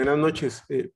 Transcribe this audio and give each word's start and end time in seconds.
buenas 0.00 0.18
noches. 0.18 0.64
Eh, 0.70 0.92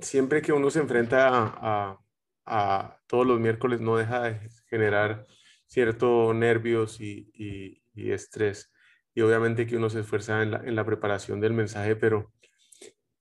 siempre 0.00 0.42
que 0.42 0.52
uno 0.52 0.70
se 0.70 0.80
enfrenta 0.80 1.28
a, 1.30 1.98
a, 2.44 3.00
todos 3.06 3.26
los 3.26 3.40
miércoles, 3.40 3.80
no 3.80 3.96
deja 3.96 4.24
de 4.24 4.50
generar 4.68 5.26
cierto 5.66 6.34
nervios 6.34 7.00
y, 7.00 7.30
y, 7.94 8.12
estrés. 8.12 8.70
Y 9.14 9.22
obviamente 9.22 9.66
que 9.66 9.78
uno 9.78 9.88
se 9.88 10.00
esfuerza 10.00 10.42
en 10.42 10.50
la, 10.50 10.58
en 10.58 10.76
la 10.76 10.84
preparación 10.84 11.40
del 11.40 11.54
mensaje, 11.54 11.96
pero 11.96 12.34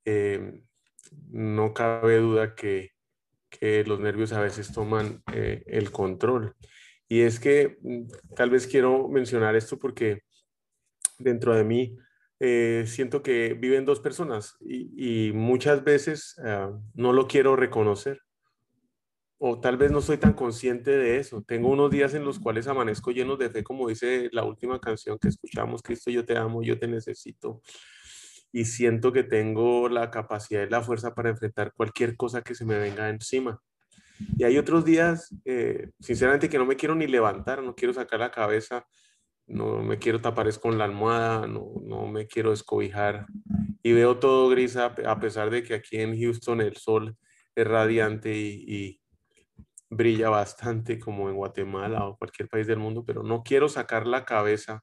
eh, 0.04 0.62
no 1.29 1.74
cabe 1.74 2.17
duda 2.17 2.53
que, 2.53 2.92
que, 3.49 3.85
los 3.85 4.01
nervios 4.01 4.33
a 4.33 4.42
veces 4.42 4.74
toman 4.74 5.24
eh, 5.31 5.63
el 5.67 5.90
control. 5.92 6.53
Y 7.08 7.21
es 7.21 7.40
que 7.40 7.78
mm, 7.81 8.08
tal 8.35 8.49
vez 8.49 8.67
quiero 8.67 9.08
mencionar 9.08 9.55
esto 9.55 9.79
porque 9.79 10.24
dentro 11.17 11.55
de 11.55 11.63
mí 11.63 11.96
eh, 12.40 12.84
siento 12.88 13.24
que 13.24 13.54
viven 13.54 13.86
dos 13.86 14.00
personas 14.00 14.58
y, 14.60 15.32
muchas 15.33 15.83
veces 15.83 16.36
ah, 16.44 16.72
no 16.94 17.14
lo 17.14 17.28
quiero 17.28 17.55
reconocer 17.55 18.20
o 19.46 19.60
tal 19.60 19.76
vez 19.76 19.91
no 19.91 20.00
soy 20.00 20.18
tan 20.18 20.32
consciente 20.32 20.91
de 20.91 21.18
eso. 21.18 21.44
Tengo 21.46 21.68
unos 21.70 21.91
días 21.91 22.14
en 22.14 22.24
los 22.24 22.40
cuales 22.40 22.66
amanezco 22.68 23.12
llenos 23.12 23.38
de 23.38 23.50
fe, 23.50 23.62
como 23.62 23.90
dice 23.90 24.30
la 24.32 24.46
última 24.46 24.80
canción 24.80 25.20
que 25.20 25.27
escuchamos, 25.27 25.82
Cristo, 25.82 26.10
yo 26.10 26.26
te 26.26 26.38
amo, 26.38 26.64
yo 26.64 26.80
te 26.80 26.88
necesito. 26.88 27.62
Y 28.54 28.63
siento 28.63 29.12
que 29.12 29.24
tengo 29.24 29.90
la 29.90 30.10
capacidad 30.12 30.66
y 30.66 30.70
la 30.70 30.82
fuerza 30.82 31.13
para 31.13 31.30
enfrentar 31.30 31.74
cualquier 31.76 32.16
cosa 32.16 32.41
que 32.41 32.55
se 32.55 32.63
me 32.63 32.77
venga 32.77 33.10
encima. 33.10 33.60
Y 34.38 34.46
hay 34.46 34.58
otros 34.58 34.86
días, 34.86 35.36
eh, 35.44 35.90
sinceramente, 36.00 36.48
que 36.48 36.58
no 36.58 36.66
me 36.66 36.77
quiero 36.77 36.96
ni 36.96 37.08
levantar, 37.08 37.62
no 37.63 37.76
quiero 37.76 37.94
sacar 37.94 38.22
la 38.22 38.32
cabeza, 38.32 38.86
no 39.53 39.84
me 39.84 39.99
quiero 39.99 40.20
tapar 40.20 40.48
es 40.48 40.59
con 40.59 40.77
la 40.77 40.85
almohada, 40.85 41.48
no, 41.48 41.73
no 41.84 42.07
me 42.07 42.27
quiero 42.27 42.52
escobijar 42.52 43.27
y 43.84 43.91
veo 43.91 44.17
todo 44.17 44.49
gris 44.49 44.77
a, 44.77 44.95
pesar 45.20 45.49
de 45.49 45.62
que 45.62 45.76
aquí 45.76 45.98
en 45.98 46.17
Houston 46.17 46.62
el 46.62 46.77
sol 46.77 47.17
es 47.53 47.67
radiante 47.67 48.35
y, 48.35 48.99
brilla 49.90 50.29
bastante 50.29 50.98
como 50.98 51.29
en 51.29 51.35
Guatemala 51.35 52.07
o 52.07 52.18
cualquier 52.18 52.49
país 52.49 52.65
del 52.65 52.79
mundo, 52.79 53.05
pero 53.05 53.21
no 53.21 53.43
quiero 53.43 53.70
sacar 53.70 54.07
la 54.07 54.26
cabeza 54.26 54.82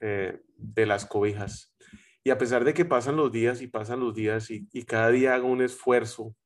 eh, 0.00 0.42
de 0.56 0.84
las 0.84 1.06
cobijas. 1.06 1.74
Y 2.22 2.28
a 2.28 2.36
pesar 2.36 2.64
de 2.64 2.74
que 2.74 2.84
pasan 2.84 3.16
los 3.16 3.32
días 3.32 3.62
y 3.62 3.66
pasan 3.66 4.00
los 4.00 4.14
días 4.14 4.50
y, 4.50 4.66
cada 4.84 5.08
día 5.08 5.34
hago 5.34 5.48
un 5.48 5.62
esfuerzo 5.62 6.36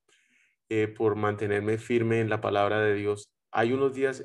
eh, 0.68 0.86
por 0.86 1.16
mantenerme 1.16 1.78
firme 1.78 2.20
en 2.20 2.30
la 2.30 2.40
palabra 2.40 2.80
de 2.80 2.94
Dios, 2.94 3.34
hay 3.50 3.72
unos 3.72 3.92
días 3.92 4.24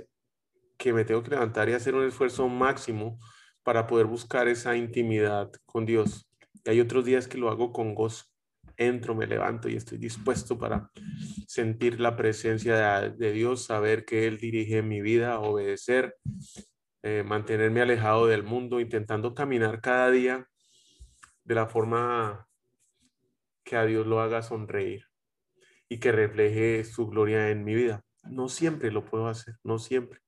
que 0.78 0.94
me 0.94 1.06
tengo 1.06 1.24
que 1.24 1.32
levantar 1.32 1.70
y 1.70 1.74
hacer 1.74 1.96
un 1.96 2.06
esfuerzo 2.06 2.48
máximo 2.48 3.20
para 3.64 3.88
poder 3.88 4.06
buscar 4.06 4.48
esa 4.48 4.76
intimidad 4.78 5.52
con 5.66 5.86
Dios. 5.86 6.30
Y 6.64 6.70
hay 6.70 6.80
otros 6.80 7.04
días 7.04 7.28
que 7.28 7.38
lo 7.38 7.50
hago 7.50 7.74
con 7.74 7.96
gozo. 7.96 8.26
Entro, 8.78 9.16
me 9.16 9.26
levanto 9.26 9.70
y 9.70 9.76
estoy 9.76 9.98
dispuesto 9.98 10.58
para 10.58 10.92
sentir 11.48 12.00
la 12.00 12.16
presencia 12.16 13.02
de, 13.10 13.32
Dios, 13.32 13.66
saber 13.66 14.06
que 14.06 14.28
Él 14.28 14.38
dirige 14.38 14.84
mi 14.84 15.02
vida, 15.02 15.40
obedecer, 15.40 16.16
eh, 17.02 17.24
mantenerme 17.26 17.82
alejado 17.82 18.28
del 18.28 18.44
mundo, 18.44 18.80
intentando 18.80 19.34
caminar 19.34 19.82
cada 19.82 20.12
día 20.12 20.48
de 21.44 21.56
la 21.56 21.66
forma 21.66 22.48
que 23.64 23.78
a 23.78 23.86
Dios 23.86 24.06
lo 24.06 24.22
haga 24.22 24.44
sonreír 24.44 25.06
y 25.90 26.00
que 26.00 26.12
refleje 26.12 26.84
su 26.84 27.08
gloria 27.08 27.50
en 27.50 27.64
mi 27.64 27.74
vida. 27.74 28.04
No 28.24 28.48
siempre 28.48 28.92
lo 28.92 29.04
puedo 29.04 29.28
hacer, 29.28 29.56
no 29.64 29.80
siempre 29.80 30.22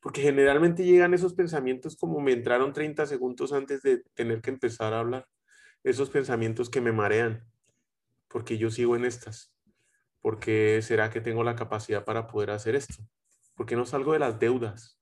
porque 0.00 0.22
generalmente 0.22 0.84
llegan 0.84 1.14
esos 1.14 1.34
pensamientos 1.34 1.96
como 1.96 2.20
me 2.20 2.32
entraron 2.32 2.72
30 2.72 3.06
segundos 3.06 3.52
antes 3.52 3.82
de 3.82 4.04
tener 4.14 4.40
que 4.40 4.50
empezar 4.50 4.94
a 4.94 5.00
hablar, 5.00 5.26
esos 5.82 6.10
pensamientos 6.10 6.70
que 6.70 6.80
me 6.80 6.92
marean, 6.92 7.46
porque 8.28 8.58
yo 8.58 8.70
sigo 8.70 8.96
en 8.96 9.04
estas, 9.04 9.54
porque 10.20 10.80
será 10.82 11.10
que 11.10 11.20
tengo 11.20 11.42
la 11.44 11.56
capacidad 11.56 12.04
para 12.04 12.26
poder 12.26 12.50
hacer 12.50 12.74
esto, 12.74 13.02
porque 13.54 13.76
no 13.76 13.86
salgo 13.86 14.12
de 14.12 14.18
las 14.20 14.38
deudas, 14.38 15.00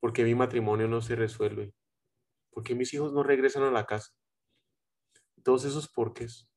porque 0.00 0.24
mi 0.24 0.34
matrimonio 0.34 0.88
no 0.88 1.02
se 1.02 1.16
resuelve, 1.16 1.74
porque 2.50 2.74
mis 2.74 2.92
hijos 2.94 3.12
no 3.12 3.22
regresan 3.22 3.62
a 3.62 3.70
la 3.70 3.86
casa, 3.86 4.10
todos 5.42 5.64
esos 5.64 5.88
porqués, 5.88 6.50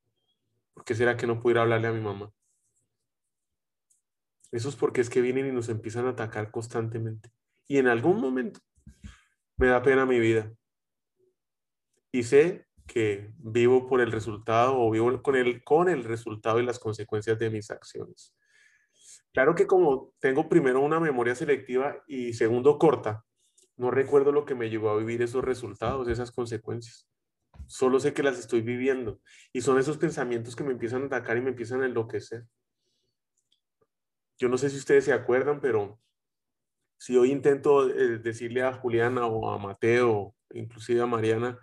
¿por 0.74 0.84
qué 0.84 0.96
será 0.96 1.18
que 1.18 1.28
no 1.28 1.40
puedo 1.40 1.56
ir 1.56 1.58
a 1.59 1.62
hablarle 1.62 1.88
a 1.88 1.94
mi 1.94 2.02
mamá? 2.02 2.31
Esos 4.52 4.75
porqués 4.75 5.09
que 5.09 5.22
vienen 5.22 5.47
y 5.47 5.52
nos 5.52 5.69
empiezan 5.69 6.06
a 6.06 6.09
atacar 6.09 6.52
constantemente. 6.52 7.31
Y 7.68 7.78
en 7.78 7.88
algún 7.88 8.19
momento 8.19 8.59
me 9.57 9.68
da 9.68 9.81
pena 9.81 10.06
mi 10.06 10.19
vida. 10.19 10.51
Y 12.12 12.24
sé 12.24 12.68
que 12.85 13.31
vivo 13.38 13.88
por 13.88 14.01
el 14.01 14.12
resultado 14.12 14.78
o 14.78 14.91
vivo 14.91 15.22
con 15.22 15.35
el, 15.35 15.63
con 15.63 15.90
el 15.90 16.03
resultado 16.03 16.59
y 16.59 16.66
las 16.66 16.79
consecuencias 16.79 17.40
de 17.40 17.50
mis 17.50 17.72
acciones. 17.72 18.35
Claro 19.34 19.56
que 19.56 19.66
como 19.66 20.13
tengo 20.19 20.47
primero 20.47 20.81
una 20.81 21.00
memoria 21.00 21.34
selectiva 21.34 22.03
y 22.07 22.34
segundo 22.34 22.78
corta, 22.78 23.25
no 23.78 23.90
recuerdo 23.90 24.31
lo 24.31 24.45
que 24.45 24.53
me 24.53 24.69
llevó 24.69 24.91
a 24.91 24.97
vivir 24.97 25.22
esos 25.22 25.44
resultados, 25.44 26.07
esas 26.07 26.31
consecuencias. 26.31 27.09
Solo 27.68 28.00
sé 28.00 28.13
que 28.13 28.24
las 28.24 28.38
estoy 28.38 28.62
viviendo 28.62 29.22
y 29.51 29.62
son 29.62 29.80
esos 29.80 29.97
pensamientos 29.97 30.56
que 30.56 30.63
me 30.63 30.72
empiezan 30.72 31.03
a 31.03 31.06
atacar 31.06 31.38
y 31.38 31.41
me 31.41 31.50
empiezan 31.50 31.81
a 31.81 31.85
enloquecer. 31.85 32.45
Yo 34.38 34.50
no 34.50 34.57
sé 34.57 34.69
si 34.69 34.78
ustedes 34.78 35.06
se 35.06 35.13
acuerdan, 35.13 35.62
pero 35.62 36.00
si 37.03 37.18
hoy 37.18 37.31
intento 37.31 37.90
eh, 37.90 38.19
decirle 38.19 38.64
a 38.64 38.72
Juliana 38.72 39.25
o 39.25 39.50
a 39.50 39.58
Mateo, 39.58 40.34
inclusive 40.53 41.02
a 41.02 41.06
Mariana, 41.06 41.59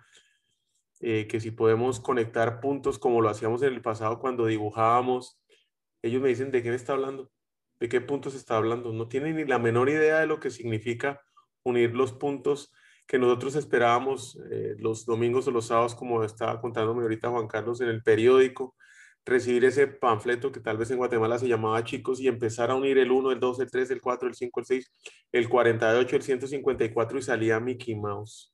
eh, 0.99 1.25
que 1.27 1.39
si 1.39 1.49
podemos 1.49 1.99
conectar 1.99 2.59
puntos 2.59 2.99
como 2.99 3.21
lo 3.21 3.29
hacíamos 3.29 3.63
en 3.63 3.73
el 3.73 3.81
pasado 3.81 4.19
cuando 4.19 4.45
dibujábamos, 4.45 5.41
ellos 6.03 6.21
me 6.21 6.29
dicen, 6.29 6.51
¿de 6.51 6.61
qué 6.61 6.71
está 6.75 6.93
hablando? 6.93 7.31
¿De 7.79 7.89
qué 7.89 8.01
puntos 8.01 8.35
está 8.35 8.55
hablando? 8.55 8.93
No 8.93 9.07
tienen 9.07 9.35
ni 9.35 9.45
la 9.45 9.57
menor 9.57 9.89
idea 9.89 10.19
de 10.19 10.27
lo 10.27 10.39
que 10.39 10.51
significa 10.51 11.19
unir 11.63 11.95
los 11.95 12.13
puntos 12.13 12.71
que 13.07 13.17
nosotros 13.17 13.55
esperábamos 13.55 14.39
eh, 14.51 14.75
los 14.77 15.07
domingos 15.07 15.47
o 15.47 15.51
los 15.51 15.65
sábados, 15.65 15.95
como 15.95 16.23
estaba 16.23 16.61
contándome 16.61 17.01
ahorita 17.01 17.31
Juan 17.31 17.47
Carlos 17.47 17.81
en 17.81 17.87
el 17.87 18.03
periódico, 18.03 18.75
recibir 19.25 19.65
ese 19.65 19.87
panfleto 19.87 20.51
que 20.51 20.59
tal 20.59 20.77
vez 20.77 20.89
en 20.91 20.97
Guatemala 20.97 21.37
se 21.37 21.47
llamaba 21.47 21.83
chicos 21.83 22.19
y 22.19 22.27
empezar 22.27 22.71
a 22.71 22.75
unir 22.75 22.97
el 22.97 23.11
1, 23.11 23.31
el 23.31 23.39
2, 23.39 23.59
el 23.59 23.71
3, 23.71 23.91
el 23.91 24.01
4, 24.01 24.27
el 24.27 24.35
5, 24.35 24.59
el 24.59 24.65
6, 24.65 24.91
el 25.31 25.49
48, 25.49 26.15
el 26.15 26.21
154 26.21 27.17
y 27.17 27.21
salía 27.21 27.59
Mickey 27.59 27.95
Mouse. 27.95 28.53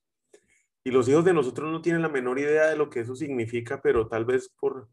Y 0.84 0.92
los 0.92 1.08
hijos 1.10 1.26
de 1.26 1.34
nosotros 1.34 1.72
no 1.72 1.82
tienen 1.82 2.02
la 2.02 2.10
menor 2.10 2.40
idea 2.40 2.68
de 2.68 2.78
lo 2.78 2.90
que 2.90 3.02
eso 3.02 3.16
significa, 3.16 3.82
pero 3.82 4.08
tal 4.08 4.26
vez 4.26 4.50
por, 4.60 4.90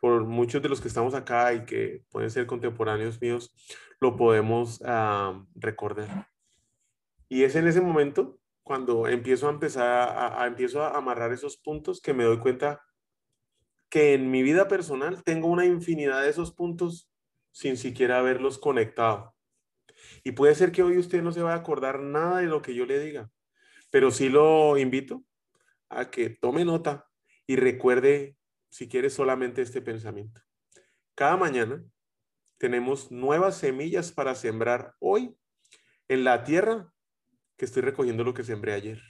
por 0.00 0.24
muchos 0.24 0.62
de 0.62 0.68
los 0.68 0.80
que 0.80 0.88
estamos 0.88 1.14
acá 1.14 1.54
y 1.54 1.64
que 1.64 2.02
pueden 2.10 2.30
ser 2.30 2.46
contemporáneos 2.46 3.20
míos, 3.20 3.54
lo 4.00 4.16
podemos 4.16 4.80
uh, 4.80 5.46
recordar. 5.54 6.28
Y 7.28 7.42
es 7.42 7.56
en 7.56 7.66
ese 7.66 7.80
momento 7.80 8.38
cuando 8.62 9.06
empiezo 9.06 9.46
a 9.46 9.52
empezar 9.52 9.88
a, 9.88 10.42
a, 10.42 10.46
empiezo 10.46 10.82
a 10.82 10.96
amarrar 10.96 11.32
esos 11.32 11.56
puntos 11.56 12.00
que 12.00 12.12
me 12.12 12.24
doy 12.24 12.38
cuenta 12.38 12.80
que 13.88 14.14
en 14.14 14.30
mi 14.30 14.42
vida 14.42 14.68
personal 14.68 15.22
tengo 15.22 15.48
una 15.48 15.64
infinidad 15.64 16.22
de 16.22 16.30
esos 16.30 16.52
puntos 16.52 17.10
sin 17.52 17.76
siquiera 17.76 18.18
haberlos 18.18 18.58
conectado. 18.58 19.34
Y 20.24 20.32
puede 20.32 20.54
ser 20.54 20.72
que 20.72 20.82
hoy 20.82 20.98
usted 20.98 21.22
no 21.22 21.32
se 21.32 21.42
va 21.42 21.52
a 21.52 21.56
acordar 21.56 22.00
nada 22.00 22.38
de 22.40 22.46
lo 22.46 22.62
que 22.62 22.74
yo 22.74 22.84
le 22.84 22.98
diga, 22.98 23.30
pero 23.90 24.10
sí 24.10 24.28
lo 24.28 24.76
invito 24.76 25.24
a 25.88 26.10
que 26.10 26.30
tome 26.30 26.64
nota 26.64 27.08
y 27.46 27.56
recuerde, 27.56 28.36
si 28.68 28.88
quiere, 28.88 29.08
solamente 29.08 29.62
este 29.62 29.80
pensamiento. 29.80 30.40
Cada 31.14 31.36
mañana 31.36 31.82
tenemos 32.58 33.10
nuevas 33.10 33.56
semillas 33.56 34.12
para 34.12 34.34
sembrar 34.34 34.94
hoy 34.98 35.36
en 36.08 36.24
la 36.24 36.44
tierra 36.44 36.92
que 37.56 37.64
estoy 37.64 37.82
recogiendo 37.82 38.24
lo 38.24 38.34
que 38.34 38.44
sembré 38.44 38.72
ayer. 38.74 39.00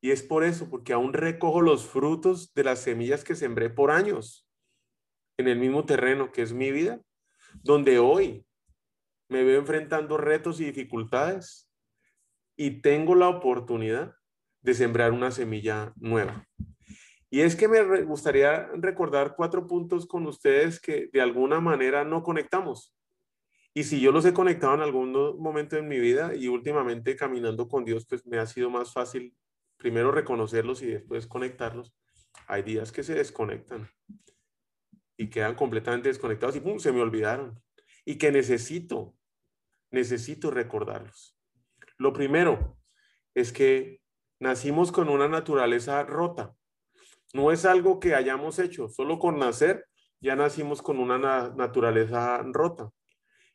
Y 0.00 0.12
es 0.12 0.22
por 0.22 0.44
eso, 0.44 0.70
porque 0.70 0.92
aún 0.92 1.12
recojo 1.12 1.60
los 1.60 1.86
frutos 1.86 2.54
de 2.54 2.64
las 2.64 2.80
semillas 2.80 3.22
que 3.22 3.34
sembré 3.34 3.68
por 3.68 3.90
años 3.90 4.48
en 5.36 5.48
el 5.48 5.58
mismo 5.58 5.84
terreno 5.84 6.32
que 6.32 6.42
es 6.42 6.52
mi 6.52 6.70
vida, 6.70 7.00
donde 7.62 7.98
hoy 7.98 8.46
me 9.28 9.44
veo 9.44 9.60
enfrentando 9.60 10.16
retos 10.16 10.60
y 10.60 10.64
dificultades 10.64 11.70
y 12.56 12.82
tengo 12.82 13.14
la 13.14 13.28
oportunidad 13.28 14.14
de 14.62 14.74
sembrar 14.74 15.12
una 15.12 15.30
semilla 15.30 15.92
nueva. 15.96 16.46
Y 17.30 17.40
es 17.42 17.54
que 17.54 17.68
me 17.68 18.02
gustaría 18.02 18.68
recordar 18.74 19.34
cuatro 19.36 19.66
puntos 19.66 20.06
con 20.06 20.26
ustedes 20.26 20.80
que 20.80 21.08
de 21.12 21.20
alguna 21.20 21.60
manera 21.60 22.04
no 22.04 22.22
conectamos. 22.22 22.94
Y 23.72 23.84
si 23.84 24.00
yo 24.00 24.10
los 24.10 24.24
he 24.24 24.34
conectado 24.34 24.74
en 24.74 24.80
algún 24.80 25.12
momento 25.38 25.76
en 25.76 25.86
mi 25.86 26.00
vida 26.00 26.34
y 26.34 26.48
últimamente 26.48 27.14
caminando 27.14 27.68
con 27.68 27.84
Dios, 27.84 28.04
pues 28.08 28.26
me 28.26 28.38
ha 28.38 28.46
sido 28.46 28.68
más 28.68 28.92
fácil 28.92 29.32
primero 29.80 30.12
reconocerlos 30.12 30.82
y 30.82 30.86
después 30.86 31.26
conectarlos, 31.26 31.92
hay 32.46 32.62
días 32.62 32.92
que 32.92 33.02
se 33.02 33.14
desconectan 33.14 33.90
y 35.16 35.30
quedan 35.30 35.54
completamente 35.54 36.08
desconectados 36.08 36.54
y 36.56 36.78
se 36.78 36.92
me 36.92 37.00
olvidaron. 37.00 37.60
Y 38.04 38.16
que 38.16 38.30
necesito, 38.30 39.16
necesito 39.90 40.50
recordarlos. 40.50 41.36
Lo 41.98 42.12
primero 42.12 42.78
es 43.34 43.52
que 43.52 44.00
nacimos 44.38 44.92
con 44.92 45.08
una 45.08 45.28
naturaleza 45.28 46.02
rota. 46.04 46.54
No 47.32 47.50
es 47.50 47.64
algo 47.64 48.00
que 48.00 48.14
hayamos 48.14 48.58
hecho, 48.58 48.88
solo 48.88 49.18
con 49.18 49.38
nacer 49.38 49.86
ya 50.20 50.36
nacimos 50.36 50.82
con 50.82 50.98
una 50.98 51.18
naturaleza 51.56 52.42
rota 52.42 52.90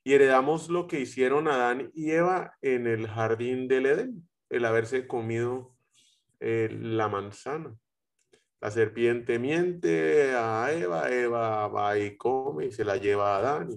y 0.04 0.14
heredamos 0.14 0.70
lo 0.70 0.88
que 0.88 1.00
hicieron 1.00 1.48
Adán 1.48 1.92
y 1.94 2.12
Eva 2.12 2.58
en 2.62 2.88
el 2.88 3.08
jardín 3.08 3.68
del 3.68 3.86
Edén, 3.86 4.30
el 4.50 4.66
haberse 4.66 5.08
comido 5.08 5.75
eh, 6.48 6.70
la 6.70 7.08
manzana. 7.08 7.76
La 8.62 8.70
serpiente 8.70 9.40
miente 9.40 10.36
a 10.36 10.72
Eva, 10.72 11.10
Eva 11.10 11.68
va 11.68 11.98
y 11.98 12.16
come 12.18 12.68
y 12.68 12.72
se 12.72 12.86
la 12.86 12.98
lleva 12.98 13.36
a 13.36 13.40
Adán. 13.40 13.72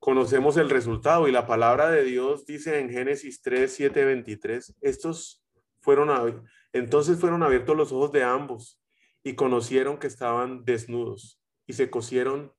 Conocemos 0.00 0.56
el 0.56 0.68
resultado 0.68 1.28
y 1.28 1.32
la 1.32 1.46
palabra 1.46 1.90
de 1.90 2.02
Dios 2.02 2.44
dice 2.44 2.80
en 2.80 2.90
Génesis 2.90 3.40
3, 3.40 3.72
7, 3.72 4.04
23, 4.04 4.74
estos 4.80 5.44
fueron, 5.80 6.44
entonces 6.72 7.20
fueron 7.20 7.44
abiertos 7.44 7.76
los 7.76 7.92
ojos 7.92 8.10
de 8.10 8.24
ambos 8.24 8.82
y 9.22 9.36
conocieron 9.36 9.98
que 9.98 10.08
estaban 10.08 10.64
desnudos 10.64 11.40
y 11.68 11.74
se 11.74 11.88
cosieron 11.88 12.52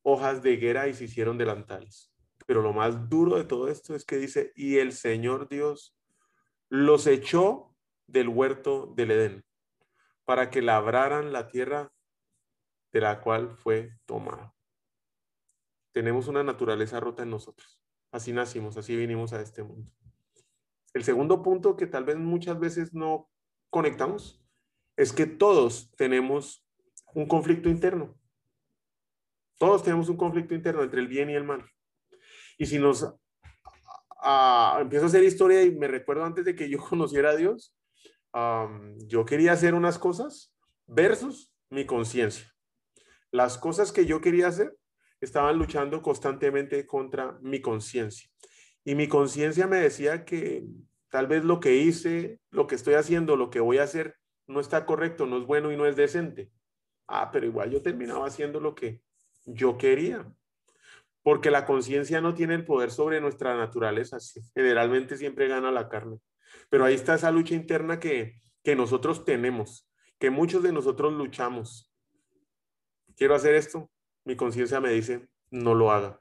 hojas 0.00 0.42
de 0.42 0.52
higuera 0.52 0.88
y 0.88 0.94
se 0.94 1.04
hicieron 1.04 1.36
delantales. 1.36 2.10
Pero 2.46 2.62
lo 2.62 2.72
más 2.72 3.10
duro 3.10 3.36
de 3.36 3.44
todo 3.44 3.68
esto 3.68 3.94
es 3.94 4.06
que 4.06 4.16
dice, 4.16 4.52
y 4.56 4.78
el 4.78 4.92
Señor 4.92 5.50
Dios 5.50 5.94
los 6.70 7.06
echó 7.06 7.71
del 8.06 8.28
huerto 8.28 8.92
del 8.94 9.10
Edén 9.10 9.44
para 10.24 10.50
que 10.50 10.62
labraran 10.62 11.32
la 11.32 11.48
tierra 11.48 11.92
de 12.92 13.00
la 13.00 13.20
cual 13.20 13.56
fue 13.56 13.98
tomado. 14.06 14.54
Tenemos 15.92 16.28
una 16.28 16.42
naturaleza 16.42 17.00
rota 17.00 17.22
en 17.22 17.30
nosotros. 17.30 17.80
Así 18.10 18.32
nacimos, 18.32 18.76
así 18.76 18.96
vinimos 18.96 19.32
a 19.32 19.40
este 19.40 19.62
mundo. 19.62 19.90
El 20.94 21.04
segundo 21.04 21.42
punto 21.42 21.76
que 21.76 21.86
tal 21.86 22.04
vez 22.04 22.16
muchas 22.16 22.58
veces 22.58 22.92
no 22.92 23.30
conectamos 23.70 24.44
es 24.96 25.12
que 25.12 25.26
todos 25.26 25.90
tenemos 25.96 26.66
un 27.14 27.26
conflicto 27.26 27.68
interno. 27.68 28.18
Todos 29.58 29.82
tenemos 29.82 30.08
un 30.08 30.16
conflicto 30.16 30.54
interno 30.54 30.82
entre 30.82 31.00
el 31.00 31.08
bien 31.08 31.30
y 31.30 31.34
el 31.34 31.44
mal. 31.44 31.64
Y 32.58 32.66
si 32.66 32.78
nos 32.78 33.02
empiezo 34.80 35.04
a 35.04 35.08
hacer 35.08 35.24
historia 35.24 35.62
y 35.62 35.70
me 35.72 35.88
recuerdo 35.88 36.24
antes 36.24 36.44
de 36.44 36.54
que 36.54 36.68
yo 36.68 36.78
conociera 36.88 37.30
a 37.30 37.36
Dios, 37.36 37.74
yo 38.34 39.24
quería 39.24 39.52
hacer 39.52 39.74
unas 39.74 39.98
cosas 39.98 40.54
versus 40.86 41.52
mi 41.70 41.86
conciencia. 41.86 42.52
Las 43.30 43.58
cosas 43.58 43.92
que 43.92 44.06
yo 44.06 44.20
quería 44.20 44.48
hacer 44.48 44.76
estaban 45.20 45.58
luchando 45.58 46.02
constantemente 46.02 46.86
contra 46.86 47.38
mi 47.40 47.60
conciencia. 47.60 48.28
Y 48.84 48.94
mi 48.94 49.08
conciencia 49.08 49.66
me 49.66 49.78
decía 49.78 50.24
que 50.24 50.64
tal 51.08 51.26
vez 51.26 51.44
lo 51.44 51.60
que 51.60 51.76
hice, 51.76 52.40
lo 52.50 52.66
que 52.66 52.74
estoy 52.74 52.94
haciendo, 52.94 53.36
lo 53.36 53.50
que 53.50 53.60
voy 53.60 53.78
a 53.78 53.84
hacer, 53.84 54.16
no 54.46 54.60
está 54.60 54.84
correcto, 54.86 55.26
no 55.26 55.38
es 55.38 55.46
bueno 55.46 55.70
y 55.70 55.76
no 55.76 55.86
es 55.86 55.96
decente. 55.96 56.50
Ah, 57.06 57.30
pero 57.30 57.46
igual 57.46 57.70
yo 57.70 57.82
terminaba 57.82 58.26
haciendo 58.26 58.60
lo 58.60 58.74
que 58.74 59.02
yo 59.44 59.78
quería. 59.78 60.26
Porque 61.22 61.50
la 61.50 61.64
conciencia 61.64 62.20
no 62.20 62.34
tiene 62.34 62.54
el 62.54 62.64
poder 62.64 62.90
sobre 62.90 63.20
nuestra 63.20 63.56
naturaleza. 63.56 64.18
Generalmente 64.54 65.16
siempre 65.16 65.46
gana 65.46 65.70
la 65.70 65.88
carne. 65.88 66.18
Pero 66.70 66.84
ahí 66.84 66.94
está 66.94 67.14
esa 67.14 67.30
lucha 67.30 67.54
interna 67.54 67.98
que, 67.98 68.40
nosotros 68.76 69.24
tenemos, 69.24 69.88
que 70.18 70.30
muchos 70.30 70.62
de 70.62 70.72
nosotros 70.72 71.12
luchamos. 71.12 71.92
Quiero 73.16 73.34
hacer 73.34 73.54
esto. 73.54 73.90
Mi 74.24 74.36
conciencia 74.36 74.80
me 74.80 74.90
dice, 74.90 75.28
no 75.50 75.74
lo 75.74 75.90
haga. 75.90 76.20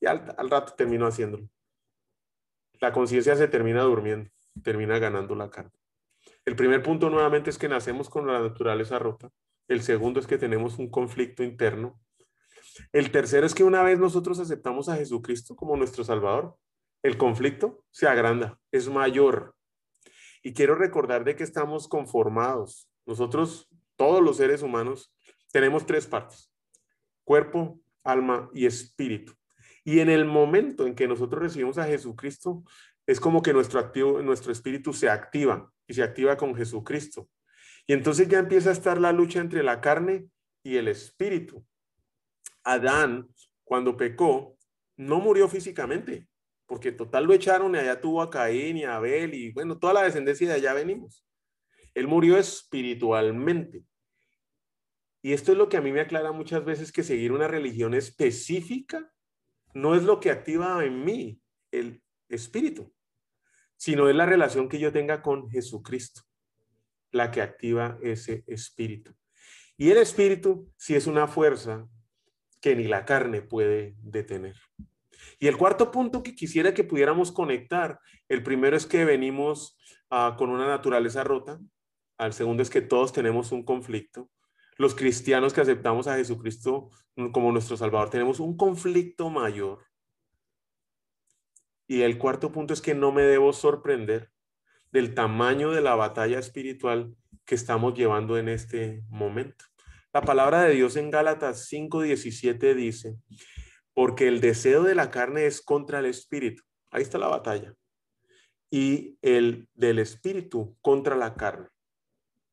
Y 0.00 0.06
al, 0.06 0.34
al 0.38 0.50
rato 0.50 0.74
termino 0.76 1.06
haciéndolo. 1.06 1.48
La 2.80 2.92
conciencia 2.92 3.36
se 3.36 3.48
termina 3.48 3.82
durmiendo, 3.82 4.30
termina 4.62 4.98
ganando 4.98 5.34
la 5.34 5.50
carne. 5.50 5.72
El 6.44 6.56
primer 6.56 6.82
punto 6.82 7.10
nuevamente 7.10 7.50
es 7.50 7.58
que 7.58 7.68
nacemos 7.68 8.08
con 8.08 8.26
la 8.26 8.40
naturaleza 8.40 8.98
rota. 8.98 9.30
El 9.68 9.82
segundo 9.82 10.20
es 10.20 10.26
que 10.26 10.38
tenemos 10.38 10.78
un 10.78 10.90
conflicto 10.90 11.42
interno 11.42 12.00
el 12.92 13.10
tercero 13.10 13.46
es 13.46 13.54
que 13.54 13.64
una 13.64 13.82
vez 13.82 13.98
nosotros 13.98 14.38
aceptamos 14.38 14.88
a 14.88 14.96
Jesucristo 14.96 15.54
como 15.54 15.76
nuestro 15.76 16.04
Salvador, 16.04 16.56
el 17.04 17.18
conflicto 17.18 17.84
se 17.90 18.08
agranda, 18.08 18.58
es 18.72 18.88
mayor. 18.88 19.54
Y 20.42 20.54
quiero 20.54 20.74
recordar 20.74 21.22
de 21.22 21.36
que 21.36 21.44
estamos 21.44 21.86
conformados. 21.86 22.88
Nosotros, 23.04 23.68
todos 23.96 24.22
los 24.22 24.38
seres 24.38 24.62
humanos, 24.62 25.14
tenemos 25.52 25.84
tres 25.84 26.06
partes, 26.06 26.50
cuerpo, 27.22 27.78
alma 28.02 28.50
y 28.54 28.64
espíritu. 28.64 29.34
Y 29.84 30.00
en 30.00 30.08
el 30.08 30.24
momento 30.24 30.86
en 30.86 30.94
que 30.94 31.06
nosotros 31.06 31.42
recibimos 31.42 31.76
a 31.76 31.84
Jesucristo, 31.84 32.64
es 33.06 33.20
como 33.20 33.42
que 33.42 33.52
nuestro, 33.52 33.80
activo, 33.80 34.22
nuestro 34.22 34.50
espíritu 34.50 34.94
se 34.94 35.10
activa 35.10 35.70
y 35.86 35.92
se 35.92 36.02
activa 36.02 36.38
con 36.38 36.54
Jesucristo. 36.54 37.28
Y 37.86 37.92
entonces 37.92 38.28
ya 38.28 38.38
empieza 38.38 38.70
a 38.70 38.72
estar 38.72 38.98
la 38.98 39.12
lucha 39.12 39.40
entre 39.40 39.62
la 39.62 39.82
carne 39.82 40.26
y 40.62 40.76
el 40.76 40.88
espíritu. 40.88 41.66
Adán, 42.62 43.28
cuando 43.62 43.94
pecó, 43.94 44.56
no 44.96 45.20
murió 45.20 45.48
físicamente, 45.48 46.28
porque 46.66 46.92
total 46.92 47.24
lo 47.24 47.34
echaron 47.34 47.74
y 47.74 47.78
allá 47.78 48.00
tuvo 48.00 48.22
a 48.22 48.30
Caín 48.30 48.76
y 48.76 48.84
a 48.84 48.96
Abel 48.96 49.34
y 49.34 49.52
bueno, 49.52 49.78
toda 49.78 49.92
la 49.94 50.02
descendencia 50.02 50.48
de 50.48 50.54
allá 50.54 50.72
venimos. 50.74 51.26
Él 51.94 52.08
murió 52.08 52.36
espiritualmente. 52.38 53.84
Y 55.22 55.32
esto 55.32 55.52
es 55.52 55.58
lo 55.58 55.68
que 55.68 55.76
a 55.76 55.80
mí 55.80 55.92
me 55.92 56.00
aclara 56.00 56.32
muchas 56.32 56.64
veces 56.64 56.92
que 56.92 57.02
seguir 57.02 57.32
una 57.32 57.48
religión 57.48 57.94
específica 57.94 59.10
no 59.72 59.94
es 59.94 60.02
lo 60.02 60.20
que 60.20 60.30
activa 60.30 60.84
en 60.84 61.04
mí 61.04 61.40
el 61.70 62.02
espíritu, 62.28 62.92
sino 63.76 64.08
es 64.08 64.14
la 64.14 64.26
relación 64.26 64.68
que 64.68 64.78
yo 64.78 64.92
tenga 64.92 65.22
con 65.22 65.50
Jesucristo, 65.50 66.22
la 67.10 67.30
que 67.30 67.42
activa 67.42 67.98
ese 68.02 68.44
espíritu. 68.46 69.14
Y 69.76 69.90
el 69.90 69.98
espíritu, 69.98 70.70
si 70.76 70.94
es 70.94 71.06
una 71.06 71.26
fuerza 71.26 71.88
que 72.60 72.76
ni 72.76 72.84
la 72.84 73.04
carne 73.04 73.42
puede 73.42 73.94
detener. 73.98 74.56
Y 75.38 75.46
el 75.46 75.56
cuarto 75.56 75.90
punto 75.90 76.22
que 76.22 76.34
quisiera 76.34 76.74
que 76.74 76.84
pudiéramos 76.84 77.32
conectar, 77.32 77.98
el 78.28 78.42
primero 78.42 78.76
es 78.76 78.86
que 78.86 79.04
venimos 79.04 79.76
ah, 80.10 80.36
con 80.38 80.50
una 80.50 80.66
naturaleza 80.66 81.24
rota, 81.24 81.60
al 82.18 82.32
segundo 82.32 82.62
es 82.62 82.70
que 82.70 82.80
todos 82.80 83.12
tenemos 83.12 83.52
un 83.52 83.64
conflicto. 83.64 84.30
Los 84.76 84.94
cristianos 84.94 85.52
que 85.52 85.60
aceptamos 85.60 86.06
a 86.06 86.16
Jesucristo 86.16 86.90
como 87.32 87.52
nuestro 87.52 87.76
Salvador 87.76 88.10
tenemos 88.10 88.40
un 88.40 88.56
conflicto 88.56 89.30
mayor. 89.30 89.86
Y 91.86 92.02
el 92.02 92.18
cuarto 92.18 92.50
punto 92.50 92.72
es 92.74 92.80
que 92.80 92.94
no 92.94 93.12
me 93.12 93.22
debo 93.22 93.52
sorprender 93.52 94.30
del 94.90 95.14
tamaño 95.14 95.70
de 95.70 95.82
la 95.82 95.94
batalla 95.94 96.38
espiritual 96.38 97.14
que 97.44 97.54
estamos 97.54 97.94
llevando 97.94 98.38
en 98.38 98.48
este 98.48 99.02
momento. 99.08 99.64
La 100.12 100.22
palabra 100.22 100.62
de 100.62 100.74
Dios 100.74 100.96
en 100.96 101.10
Gálatas 101.10 101.68
5:17 101.68 102.74
dice, 102.74 103.16
porque 103.94 104.28
el 104.28 104.40
deseo 104.40 104.82
de 104.82 104.94
la 104.94 105.10
carne 105.10 105.46
es 105.46 105.62
contra 105.62 106.00
el 106.00 106.06
espíritu. 106.06 106.62
Ahí 106.90 107.02
está 107.02 107.18
la 107.18 107.28
batalla. 107.28 107.74
Y 108.70 109.18
el 109.22 109.68
del 109.74 109.98
espíritu 109.98 110.76
contra 110.80 111.16
la 111.16 111.34
carne. 111.34 111.68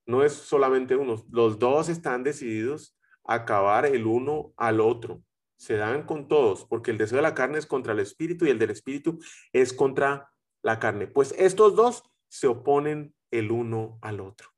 No 0.05 0.23
es 0.23 0.33
solamente 0.33 0.95
uno, 0.95 1.23
los 1.31 1.59
dos 1.59 1.89
están 1.89 2.23
decididos 2.23 2.97
a 3.25 3.35
acabar 3.35 3.85
el 3.85 4.05
uno 4.05 4.53
al 4.57 4.79
otro. 4.79 5.23
Se 5.57 5.75
dan 5.75 6.05
con 6.05 6.27
todos, 6.27 6.65
porque 6.65 6.91
el 6.91 6.97
deseo 6.97 7.17
de 7.17 7.23
la 7.23 7.35
carne 7.35 7.59
es 7.59 7.65
contra 7.65 7.93
el 7.93 7.99
espíritu 7.99 8.45
y 8.45 8.49
el 8.49 8.59
del 8.59 8.71
espíritu 8.71 9.19
es 9.53 9.73
contra 9.73 10.31
la 10.63 10.79
carne. 10.79 11.07
Pues 11.07 11.33
estos 11.37 11.75
dos 11.75 12.03
se 12.29 12.47
oponen 12.47 13.13
el 13.29 13.51
uno 13.51 13.99
al 14.01 14.19
otro 14.19 14.51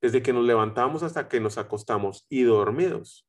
desde 0.00 0.22
que 0.22 0.32
nos 0.32 0.44
levantamos 0.44 1.02
hasta 1.02 1.28
que 1.28 1.40
nos 1.40 1.58
acostamos 1.58 2.26
y 2.28 2.42
dormidos. 2.42 3.26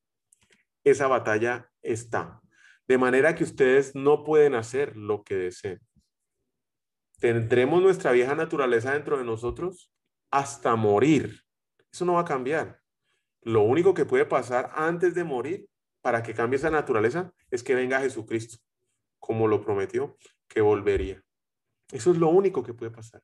Esa 0.84 1.08
batalla 1.08 1.70
está. 1.82 2.41
De 2.92 2.98
manera 2.98 3.36
que 3.36 3.46
ustedes 3.46 3.96
no 3.96 4.26
pueden 4.26 4.54
hacer 4.54 4.98
lo 4.98 5.24
que 5.24 5.36
deseen. 5.36 5.80
Tendremos 7.22 7.82
nuestra 7.82 8.12
vieja 8.12 8.36
naturaleza 8.36 8.92
dentro 8.92 9.18
de 9.18 9.24
nosotros 9.24 9.90
hasta 10.30 10.76
morir. 10.76 11.40
Eso 11.90 12.04
no 12.04 12.16
va 12.16 12.20
a 12.24 12.26
cambiar. 12.26 12.82
Lo 13.44 13.62
único 13.62 13.94
que 13.94 14.04
puede 14.04 14.26
pasar 14.26 14.74
antes 14.76 15.16
de 15.16 15.24
morir 15.24 15.70
para 16.02 16.22
que 16.22 16.34
cambie 16.34 16.58
esa 16.58 16.70
naturaleza 16.70 17.32
es 17.50 17.64
que 17.64 17.76
venga 17.76 18.02
Jesucristo, 18.02 18.58
como 19.20 19.48
lo 19.48 19.62
prometió, 19.62 20.18
que 20.50 20.60
volvería. 20.60 21.24
Eso 21.94 22.12
es 22.12 22.18
lo 22.18 22.28
único 22.28 22.62
que 22.62 22.74
puede 22.74 22.92
pasar. 22.92 23.24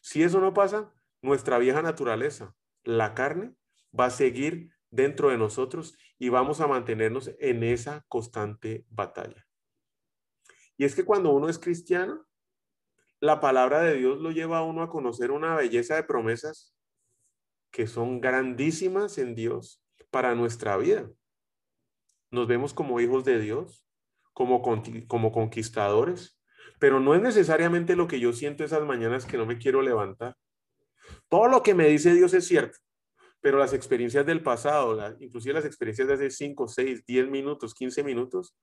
Si 0.00 0.22
eso 0.22 0.40
no 0.40 0.54
pasa, 0.54 0.94
nuestra 1.20 1.58
vieja 1.58 1.82
naturaleza, 1.82 2.54
la 2.84 3.12
carne 3.16 3.56
va 3.92 4.04
a 4.04 4.10
seguir 4.10 4.70
dentro 4.90 5.30
de 5.30 5.38
nosotros 5.38 5.96
y 6.18 6.28
vamos 6.28 6.60
a 6.60 6.66
mantenernos 6.66 7.30
en 7.38 7.62
esa 7.62 8.04
constante 8.08 8.84
batalla. 8.90 9.46
Y 10.76 10.84
es 10.84 10.94
que 10.94 11.04
cuando 11.04 11.30
uno 11.30 11.48
es 11.48 11.58
cristiano, 11.58 12.26
la 13.20 13.40
palabra 13.40 13.80
de 13.82 13.96
Dios 13.96 14.18
lo 14.18 14.30
lleva 14.30 14.58
a 14.58 14.62
uno 14.62 14.82
a 14.82 14.88
conocer 14.88 15.30
una 15.30 15.54
belleza 15.54 15.94
de 15.94 16.04
promesas 16.04 16.74
que 17.70 17.86
son 17.86 18.20
grandísimas 18.20 19.18
en 19.18 19.34
Dios 19.34 19.84
para 20.10 20.34
nuestra 20.34 20.76
vida. 20.76 21.08
Nos 22.30 22.48
vemos 22.48 22.72
como 22.72 23.00
hijos 23.00 23.24
de 23.24 23.38
Dios, 23.38 23.86
como, 24.32 24.62
como 25.06 25.32
conquistadores, 25.32 26.40
pero 26.78 26.98
no 26.98 27.14
es 27.14 27.20
necesariamente 27.20 27.94
lo 27.94 28.08
que 28.08 28.20
yo 28.20 28.32
siento 28.32 28.64
esas 28.64 28.82
mañanas 28.82 29.26
que 29.26 29.36
no 29.36 29.46
me 29.46 29.58
quiero 29.58 29.82
levantar. 29.82 30.36
Todo 31.28 31.48
lo 31.48 31.62
que 31.62 31.74
me 31.74 31.88
dice 31.88 32.14
Dios 32.14 32.32
es 32.34 32.46
cierto. 32.46 32.78
Pero 33.40 33.58
las 33.58 33.72
experiencias 33.72 34.26
del 34.26 34.42
pasado, 34.42 35.16
inclusive 35.18 35.54
las 35.54 35.64
experiencias 35.64 36.08
de 36.08 36.14
hace 36.14 36.30
5, 36.30 36.68
6, 36.68 37.04
10 37.06 37.30
minutos, 37.30 37.74
15 37.74 38.04
minutos, 38.04 38.54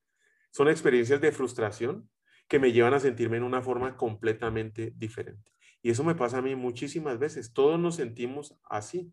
son 0.52 0.70
experiencias 0.70 1.20
de 1.22 1.32
frustración 1.32 2.10
que 2.48 2.60
me 2.60 2.72
llevan 2.72 2.94
a 2.94 3.00
sentirme 3.00 3.38
en 3.38 3.44
una 3.44 3.62
forma 3.62 3.98
completamente 3.98 4.94
diferente. 4.96 5.52
Y 5.82 5.92
eso 5.92 6.04
me 6.04 6.16
pasa 6.16 6.40
a 6.40 6.42
mí 6.42 6.56
muchísimas 6.56 7.20
veces. 7.20 7.54
Todos 7.54 7.80
nos 7.80 7.96
sentimos 7.96 8.58
así. 8.64 9.12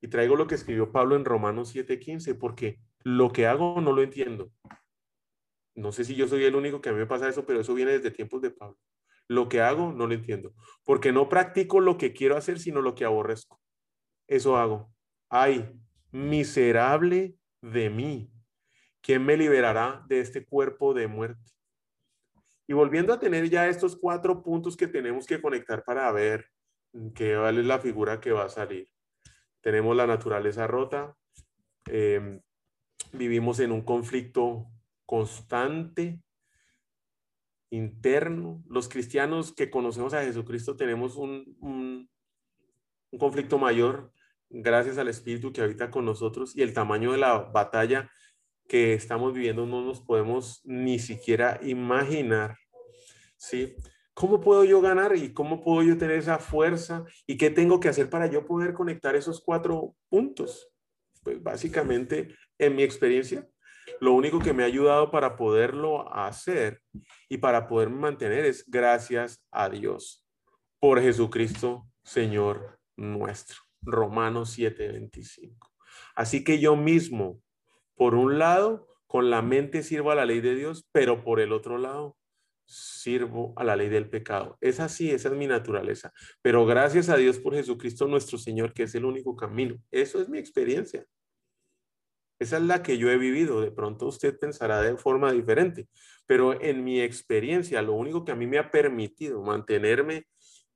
Y 0.00 0.08
traigo 0.08 0.36
lo 0.36 0.46
que 0.46 0.54
escribió 0.54 0.92
Pablo 0.92 1.16
en 1.16 1.24
Romanos 1.24 1.74
7:15, 1.74 2.34
porque 2.34 2.80
lo 3.04 3.32
que 3.32 3.46
hago 3.46 3.80
no 3.80 3.92
lo 3.92 4.02
entiendo. 4.02 4.52
No 5.74 5.92
sé 5.92 6.04
si 6.04 6.14
yo 6.14 6.28
soy 6.28 6.44
el 6.44 6.54
único 6.54 6.80
que 6.80 6.90
a 6.90 6.92
mí 6.92 6.98
me 6.98 7.06
pasa 7.06 7.28
eso, 7.28 7.46
pero 7.46 7.60
eso 7.60 7.74
viene 7.74 7.92
desde 7.92 8.10
tiempos 8.10 8.42
de 8.42 8.50
Pablo. 8.50 8.78
Lo 9.28 9.48
que 9.48 9.60
hago 9.60 9.92
no 9.92 10.06
lo 10.06 10.14
entiendo, 10.14 10.52
porque 10.84 11.12
no 11.12 11.28
practico 11.28 11.80
lo 11.80 11.96
que 11.96 12.12
quiero 12.12 12.36
hacer, 12.36 12.58
sino 12.58 12.82
lo 12.82 12.94
que 12.94 13.04
aborrezco. 13.04 13.61
Eso 14.32 14.56
hago. 14.56 14.90
Ay, 15.28 15.78
miserable 16.10 17.36
de 17.60 17.90
mí. 17.90 18.32
¿Quién 19.02 19.26
me 19.26 19.36
liberará 19.36 20.06
de 20.08 20.20
este 20.20 20.46
cuerpo 20.46 20.94
de 20.94 21.06
muerte? 21.06 21.52
Y 22.66 22.72
volviendo 22.72 23.12
a 23.12 23.18
tener 23.18 23.50
ya 23.50 23.68
estos 23.68 23.94
cuatro 23.94 24.42
puntos 24.42 24.74
que 24.74 24.86
tenemos 24.86 25.26
que 25.26 25.42
conectar 25.42 25.84
para 25.84 26.10
ver 26.12 26.46
qué 27.14 27.36
vale 27.36 27.62
la 27.62 27.78
figura 27.78 28.20
que 28.20 28.32
va 28.32 28.44
a 28.44 28.48
salir. 28.48 28.88
Tenemos 29.60 29.94
la 29.94 30.06
naturaleza 30.06 30.66
rota, 30.66 31.14
em, 31.84 32.40
vivimos 33.12 33.60
en 33.60 33.70
un 33.70 33.82
conflicto 33.82 34.66
constante, 35.04 36.22
interno. 37.68 38.64
Los 38.66 38.88
cristianos 38.88 39.52
que 39.52 39.70
conocemos 39.70 40.14
a 40.14 40.22
Jesucristo 40.22 40.74
tenemos 40.74 41.16
un, 41.16 41.54
un, 41.60 42.08
un 43.10 43.18
conflicto 43.18 43.58
mayor 43.58 44.10
gracias 44.52 44.98
al 44.98 45.08
Espíritu 45.08 45.52
que 45.52 45.62
habita 45.62 45.90
con 45.90 46.04
nosotros 46.04 46.54
y 46.54 46.62
el 46.62 46.74
tamaño 46.74 47.12
de 47.12 47.18
la 47.18 47.38
batalla 47.38 48.10
que 48.68 48.94
estamos 48.94 49.32
viviendo 49.32 49.66
no 49.66 49.82
nos 49.82 50.00
podemos 50.00 50.60
ni 50.64 50.98
siquiera 50.98 51.58
imaginar, 51.62 52.56
¿sí? 53.36 53.74
¿Cómo 54.14 54.40
puedo 54.40 54.64
yo 54.64 54.80
ganar 54.82 55.16
y 55.16 55.32
cómo 55.32 55.62
puedo 55.62 55.82
yo 55.82 55.96
tener 55.96 56.18
esa 56.18 56.38
fuerza 56.38 57.04
y 57.26 57.38
qué 57.38 57.50
tengo 57.50 57.80
que 57.80 57.88
hacer 57.88 58.10
para 58.10 58.26
yo 58.26 58.46
poder 58.46 58.74
conectar 58.74 59.16
esos 59.16 59.40
cuatro 59.40 59.94
puntos? 60.10 60.70
Pues 61.22 61.42
básicamente, 61.42 62.36
en 62.58 62.76
mi 62.76 62.82
experiencia, 62.82 63.48
lo 64.00 64.12
único 64.12 64.38
que 64.38 64.52
me 64.52 64.62
ha 64.62 64.66
ayudado 64.66 65.10
para 65.10 65.36
poderlo 65.36 66.12
hacer 66.14 66.82
y 67.28 67.38
para 67.38 67.66
poder 67.66 67.88
mantener 67.88 68.44
es 68.44 68.64
gracias 68.68 69.42
a 69.50 69.68
Dios 69.70 70.26
por 70.78 71.00
Jesucristo, 71.00 71.86
Señor 72.02 72.78
nuestro. 72.96 73.71
Romanos 73.82 74.50
7:25. 74.50 75.70
Así 76.14 76.44
que 76.44 76.58
yo 76.58 76.76
mismo, 76.76 77.40
por 77.94 78.14
un 78.14 78.38
lado, 78.38 78.88
con 79.06 79.30
la 79.30 79.42
mente 79.42 79.82
sirvo 79.82 80.10
a 80.10 80.14
la 80.14 80.24
ley 80.24 80.40
de 80.40 80.54
Dios, 80.54 80.88
pero 80.92 81.22
por 81.22 81.40
el 81.40 81.52
otro 81.52 81.78
lado, 81.78 82.16
sirvo 82.64 83.52
a 83.56 83.64
la 83.64 83.76
ley 83.76 83.88
del 83.88 84.08
pecado. 84.08 84.56
Es 84.60 84.80
así, 84.80 85.10
esa 85.10 85.28
es 85.28 85.34
mi 85.34 85.46
naturaleza. 85.46 86.12
Pero 86.40 86.64
gracias 86.64 87.08
a 87.08 87.16
Dios 87.16 87.38
por 87.38 87.54
Jesucristo 87.54 88.06
nuestro 88.06 88.38
Señor, 88.38 88.72
que 88.72 88.84
es 88.84 88.94
el 88.94 89.04
único 89.04 89.36
camino. 89.36 89.76
Eso 89.90 90.20
es 90.20 90.28
mi 90.28 90.38
experiencia. 90.38 91.04
Esa 92.38 92.56
es 92.56 92.62
la 92.62 92.82
que 92.82 92.98
yo 92.98 93.10
he 93.10 93.18
vivido. 93.18 93.60
De 93.60 93.70
pronto 93.70 94.06
usted 94.06 94.38
pensará 94.38 94.80
de 94.80 94.96
forma 94.96 95.30
diferente, 95.32 95.88
pero 96.26 96.60
en 96.60 96.82
mi 96.82 97.00
experiencia, 97.00 97.82
lo 97.82 97.92
único 97.92 98.24
que 98.24 98.32
a 98.32 98.36
mí 98.36 98.46
me 98.46 98.58
ha 98.58 98.70
permitido 98.70 99.42
mantenerme 99.42 100.26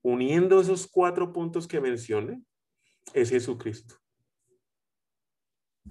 uniendo 0.02 0.60
esos 0.60 0.86
cuatro 0.86 1.32
puntos 1.32 1.66
que 1.66 1.80
mencioné 1.80 2.40
es 3.14 3.30
Jesucristo. 3.30 3.96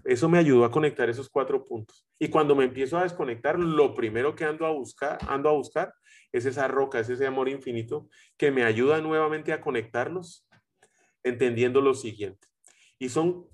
Eso 0.03 0.29
me 0.29 0.37
ayudó 0.37 0.65
a 0.65 0.71
conectar 0.71 1.09
esos 1.09 1.29
cuatro 1.29 1.63
puntos. 1.63 2.05
Y 2.19 2.27
cuando 2.27 2.55
me 2.55 2.65
empiezo 2.65 2.97
a 2.97 3.03
desconectar, 3.03 3.57
lo 3.57 3.95
primero 3.95 4.35
que 4.35 4.45
ando 4.45 4.65
a 4.65 4.71
buscar, 4.71 5.17
ando 5.27 5.49
a 5.49 5.53
buscar 5.53 5.93
es 6.31 6.45
esa 6.45 6.67
roca, 6.67 6.99
es 6.99 7.09
ese 7.09 7.25
amor 7.25 7.49
infinito 7.49 8.09
que 8.37 8.51
me 8.51 8.63
ayuda 8.63 9.01
nuevamente 9.01 9.53
a 9.53 9.61
conectarlos, 9.61 10.47
entendiendo 11.23 11.81
lo 11.81 11.93
siguiente. 11.93 12.47
Y 12.99 13.09
son 13.09 13.47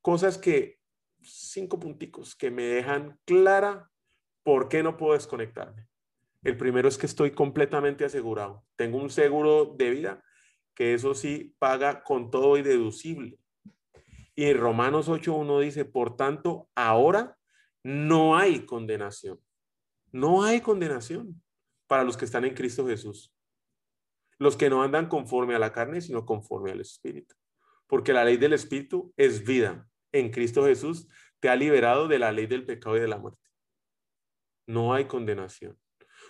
cosas 0.00 0.38
que, 0.38 0.78
cinco 1.22 1.78
punticos 1.78 2.34
que 2.34 2.50
me 2.50 2.62
dejan 2.64 3.18
clara 3.24 3.90
por 4.42 4.68
qué 4.68 4.82
no 4.82 4.96
puedo 4.96 5.14
desconectarme. 5.14 5.88
El 6.42 6.56
primero 6.56 6.88
es 6.88 6.98
que 6.98 7.06
estoy 7.06 7.32
completamente 7.32 8.04
asegurado. 8.04 8.64
Tengo 8.76 8.98
un 8.98 9.10
seguro 9.10 9.74
de 9.76 9.90
vida 9.90 10.24
que 10.76 10.94
eso 10.94 11.14
sí 11.14 11.56
paga 11.58 12.04
con 12.04 12.30
todo 12.30 12.56
y 12.58 12.62
deducible. 12.62 13.38
Y 14.36 14.44
en 14.44 14.58
Romanos 14.58 15.08
8.1 15.08 15.60
dice, 15.60 15.86
por 15.86 16.16
tanto, 16.16 16.68
ahora 16.74 17.38
no 17.82 18.36
hay 18.36 18.66
condenación. 18.66 19.40
No 20.12 20.44
hay 20.44 20.60
condenación 20.60 21.42
para 21.86 22.04
los 22.04 22.18
que 22.18 22.26
están 22.26 22.44
en 22.44 22.54
Cristo 22.54 22.86
Jesús. 22.86 23.34
Los 24.38 24.56
que 24.58 24.68
no 24.68 24.82
andan 24.82 25.08
conforme 25.08 25.54
a 25.54 25.58
la 25.58 25.72
carne, 25.72 26.02
sino 26.02 26.26
conforme 26.26 26.72
al 26.72 26.82
Espíritu. 26.82 27.34
Porque 27.86 28.12
la 28.12 28.24
ley 28.24 28.36
del 28.36 28.52
Espíritu 28.52 29.14
es 29.16 29.44
vida. 29.44 29.88
En 30.12 30.30
Cristo 30.30 30.66
Jesús 30.66 31.08
te 31.40 31.48
ha 31.48 31.56
liberado 31.56 32.06
de 32.06 32.18
la 32.18 32.32
ley 32.32 32.46
del 32.46 32.66
pecado 32.66 32.98
y 32.98 33.00
de 33.00 33.08
la 33.08 33.16
muerte. 33.16 33.48
No 34.66 34.92
hay 34.92 35.06
condenación. 35.06 35.78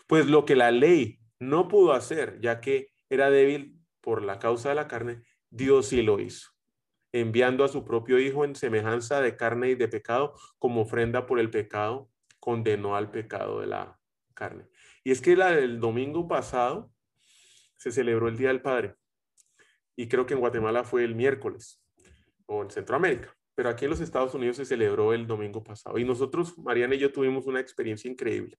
Pues 0.06 0.28
lo 0.28 0.44
que 0.44 0.54
la 0.54 0.70
ley 0.70 1.18
no 1.40 1.66
pudo 1.66 1.92
hacer, 1.92 2.38
ya 2.40 2.60
que 2.60 2.92
era 3.08 3.30
débil 3.30 3.75
por 4.06 4.22
la 4.22 4.38
causa 4.38 4.68
de 4.68 4.76
la 4.76 4.86
carne, 4.86 5.24
Dios 5.50 5.88
sí 5.88 6.00
lo 6.00 6.20
hizo, 6.20 6.50
enviando 7.10 7.64
a 7.64 7.68
su 7.68 7.84
propio 7.84 8.20
Hijo 8.20 8.44
en 8.44 8.54
semejanza 8.54 9.20
de 9.20 9.36
carne 9.36 9.70
y 9.70 9.74
de 9.74 9.88
pecado 9.88 10.36
como 10.60 10.82
ofrenda 10.82 11.26
por 11.26 11.40
el 11.40 11.50
pecado, 11.50 12.08
condenó 12.38 12.94
al 12.94 13.10
pecado 13.10 13.58
de 13.58 13.66
la 13.66 13.98
carne. 14.32 14.68
Y 15.02 15.10
es 15.10 15.20
que 15.20 15.34
la 15.34 15.50
del 15.50 15.80
domingo 15.80 16.28
pasado 16.28 16.92
se 17.78 17.90
celebró 17.90 18.28
el 18.28 18.36
Día 18.36 18.46
del 18.46 18.62
Padre. 18.62 18.94
Y 19.96 20.06
creo 20.06 20.24
que 20.24 20.34
en 20.34 20.40
Guatemala 20.40 20.84
fue 20.84 21.02
el 21.02 21.16
miércoles 21.16 21.82
o 22.46 22.62
en 22.62 22.70
Centroamérica. 22.70 23.36
Pero 23.56 23.70
aquí 23.70 23.86
en 23.86 23.90
los 23.90 24.00
Estados 24.00 24.32
Unidos 24.34 24.56
se 24.58 24.66
celebró 24.66 25.14
el 25.14 25.26
domingo 25.26 25.64
pasado. 25.64 25.98
Y 25.98 26.04
nosotros, 26.04 26.56
Mariana 26.58 26.94
y 26.94 26.98
yo, 26.98 27.10
tuvimos 27.10 27.48
una 27.48 27.58
experiencia 27.58 28.08
increíble 28.08 28.56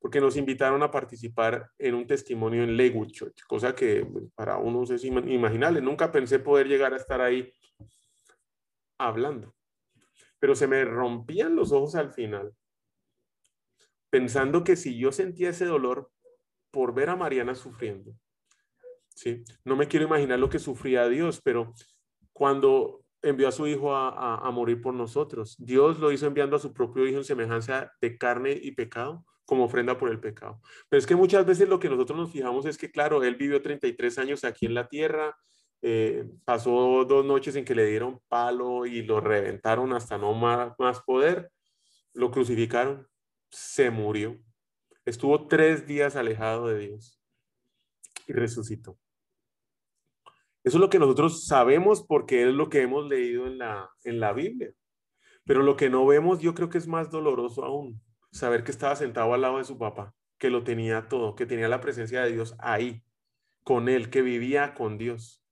porque 0.00 0.20
nos 0.20 0.36
invitaron 0.36 0.82
a 0.82 0.90
participar 0.90 1.70
en 1.78 1.94
un 1.94 2.06
testimonio 2.06 2.62
en 2.62 2.76
Lakewood 2.76 3.10
Church, 3.10 3.42
cosa 3.46 3.74
que 3.74 4.04
pues, 4.04 4.24
para 4.34 4.58
uno 4.58 4.82
es 4.84 5.04
inimaginable. 5.04 5.80
Nunca 5.80 6.12
pensé 6.12 6.38
poder 6.38 6.68
llegar 6.68 6.92
a 6.92 6.96
estar 6.96 7.20
ahí 7.20 7.52
hablando, 8.98 9.54
pero 10.38 10.54
se 10.54 10.66
me 10.66 10.84
rompían 10.84 11.56
los 11.56 11.72
ojos 11.72 11.94
al 11.96 12.12
final, 12.12 12.54
pensando 14.10 14.62
que 14.62 14.76
si 14.76 14.96
yo 14.98 15.10
sentía 15.12 15.50
ese 15.50 15.66
dolor 15.66 16.10
por 16.70 16.94
ver 16.94 17.10
a 17.10 17.16
Mariana 17.16 17.54
sufriendo, 17.54 18.12
¿sí? 19.08 19.42
no 19.64 19.74
me 19.76 19.88
quiero 19.88 20.06
imaginar 20.06 20.38
lo 20.38 20.48
que 20.48 20.58
sufría 20.58 21.08
Dios, 21.08 21.40
pero 21.42 21.74
cuando 22.32 23.04
envió 23.20 23.48
a 23.48 23.52
su 23.52 23.66
hijo 23.66 23.96
a 23.96 24.48
morir 24.52 24.80
por 24.80 24.94
nosotros, 24.94 25.56
Dios 25.58 25.98
lo 25.98 26.12
hizo 26.12 26.26
enviando 26.26 26.54
a 26.54 26.60
su 26.60 26.72
propio 26.72 27.04
hijo 27.04 27.18
en 27.18 27.24
semejanza 27.24 27.92
de 28.00 28.16
carne 28.16 28.56
y 28.62 28.72
pecado 28.72 29.24
como 29.48 29.64
ofrenda 29.64 29.96
por 29.96 30.10
el 30.10 30.20
pecado. 30.20 30.60
Pero 30.90 30.98
es 30.98 31.06
que 31.06 31.16
muchas 31.16 31.46
veces 31.46 31.70
lo 31.70 31.80
que 31.80 31.88
nosotros 31.88 32.18
nos 32.18 32.30
fijamos 32.30 32.66
es 32.66 32.76
que, 32.76 32.90
claro, 32.90 33.24
él 33.24 33.34
vivió 33.36 33.62
33 33.62 34.18
años 34.18 34.44
aquí 34.44 34.66
en 34.66 34.74
la 34.74 34.88
tierra, 34.88 35.34
eh, 35.80 36.26
pasó 36.44 37.06
dos 37.06 37.24
noches 37.24 37.56
en 37.56 37.64
que 37.64 37.74
le 37.74 37.86
dieron 37.86 38.20
palo 38.28 38.84
y 38.84 39.00
lo 39.02 39.22
reventaron 39.22 39.94
hasta 39.94 40.18
no 40.18 40.34
más, 40.34 40.74
más 40.78 41.00
poder, 41.00 41.50
lo 42.12 42.30
crucificaron, 42.30 43.08
se 43.50 43.90
murió, 43.90 44.38
estuvo 45.06 45.48
tres 45.48 45.86
días 45.86 46.14
alejado 46.14 46.66
de 46.68 46.80
Dios 46.80 47.18
y 48.26 48.34
resucitó. 48.34 48.98
Eso 50.62 50.76
es 50.76 50.80
lo 50.80 50.90
que 50.90 50.98
nosotros 50.98 51.46
sabemos 51.46 52.04
porque 52.06 52.42
es 52.42 52.52
lo 52.52 52.68
que 52.68 52.82
hemos 52.82 53.08
leído 53.08 53.46
en 53.46 53.56
la, 53.56 53.88
en 54.04 54.20
la 54.20 54.34
Biblia. 54.34 54.74
Pero 55.44 55.62
lo 55.62 55.74
que 55.74 55.88
no 55.88 56.04
vemos 56.04 56.40
yo 56.40 56.52
creo 56.52 56.68
que 56.68 56.76
es 56.76 56.86
más 56.86 57.10
doloroso 57.10 57.64
aún 57.64 57.98
saber 58.30 58.64
que 58.64 58.70
estaba 58.70 58.96
sentado 58.96 59.32
al 59.34 59.40
lado 59.40 59.58
de 59.58 59.64
su 59.64 59.78
papá, 59.78 60.14
que 60.38 60.50
lo 60.50 60.64
tenía 60.64 61.08
todo, 61.08 61.34
que 61.34 61.46
tenía 61.46 61.68
la 61.68 61.80
presencia 61.80 62.22
de 62.22 62.32
Dios 62.32 62.54
ahí, 62.58 63.02
con 63.64 63.88
él, 63.88 64.10
que 64.10 64.22
vivía 64.22 64.74
con 64.74 64.98
Dios. 64.98 65.42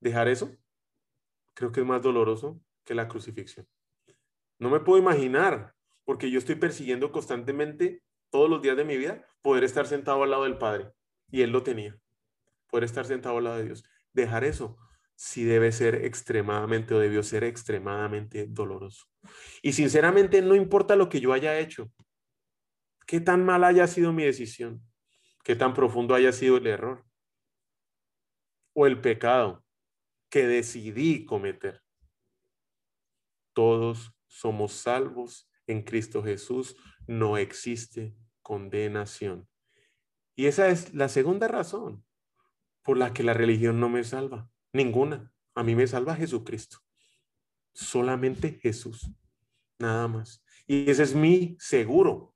Dejar 0.00 0.28
eso, 0.28 0.56
creo 1.54 1.72
que 1.72 1.80
es 1.80 1.86
más 1.86 2.02
doloroso 2.02 2.60
que 2.84 2.94
la 2.94 3.08
crucifixión. 3.08 3.66
No 4.58 4.70
me 4.70 4.80
puedo 4.80 5.00
imaginar, 5.00 5.74
porque 6.04 6.30
yo 6.30 6.38
estoy 6.38 6.56
persiguiendo 6.56 7.10
constantemente 7.10 8.02
todos 8.30 8.50
los 8.50 8.62
días 8.62 8.76
de 8.76 8.84
mi 8.84 8.96
vida 8.96 9.26
poder 9.42 9.64
estar 9.64 9.86
sentado 9.86 10.22
al 10.22 10.30
lado 10.30 10.44
del 10.44 10.58
Padre, 10.58 10.92
y 11.30 11.42
él 11.42 11.50
lo 11.50 11.62
tenía, 11.62 11.98
poder 12.68 12.84
estar 12.84 13.06
sentado 13.06 13.38
al 13.38 13.44
lado 13.44 13.56
de 13.56 13.64
Dios. 13.64 13.84
Dejar 14.12 14.44
eso 14.44 14.78
sí 15.14 15.44
debe 15.44 15.72
ser 15.72 16.04
extremadamente 16.04 16.94
o 16.94 16.98
debió 16.98 17.22
ser 17.22 17.44
extremadamente 17.44 18.46
doloroso. 18.48 19.06
Y 19.62 19.72
sinceramente 19.72 20.42
no 20.42 20.54
importa 20.54 20.96
lo 20.96 21.08
que 21.08 21.20
yo 21.20 21.32
haya 21.32 21.58
hecho, 21.58 21.90
qué 23.06 23.20
tan 23.20 23.44
mal 23.44 23.64
haya 23.64 23.86
sido 23.86 24.12
mi 24.12 24.24
decisión, 24.24 24.82
qué 25.42 25.56
tan 25.56 25.74
profundo 25.74 26.14
haya 26.14 26.32
sido 26.32 26.56
el 26.56 26.66
error 26.66 27.04
o 28.74 28.86
el 28.86 29.00
pecado, 29.00 29.64
que 30.28 30.46
decidí 30.46 31.24
cometer. 31.24 31.80
Todos 33.52 34.12
somos 34.26 34.72
salvos 34.72 35.48
en 35.68 35.82
Cristo 35.82 36.24
Jesús. 36.24 36.76
No 37.06 37.38
existe 37.38 38.16
condenación. 38.42 39.48
Y 40.34 40.46
esa 40.46 40.68
es 40.70 40.92
la 40.92 41.08
segunda 41.08 41.46
razón 41.46 42.04
por 42.82 42.96
la 42.96 43.12
que 43.12 43.22
la 43.22 43.32
religión 43.32 43.78
no 43.78 43.88
me 43.88 44.02
salva. 44.02 44.50
Ninguna. 44.74 45.32
A 45.54 45.62
mí 45.62 45.74
me 45.74 45.86
salva 45.86 46.16
Jesucristo. 46.16 46.78
Solamente 47.72 48.58
Jesús. 48.60 49.08
Nada 49.78 50.08
más. 50.08 50.44
Y 50.66 50.90
ese 50.90 51.04
es 51.04 51.14
mi 51.14 51.56
seguro. 51.58 52.34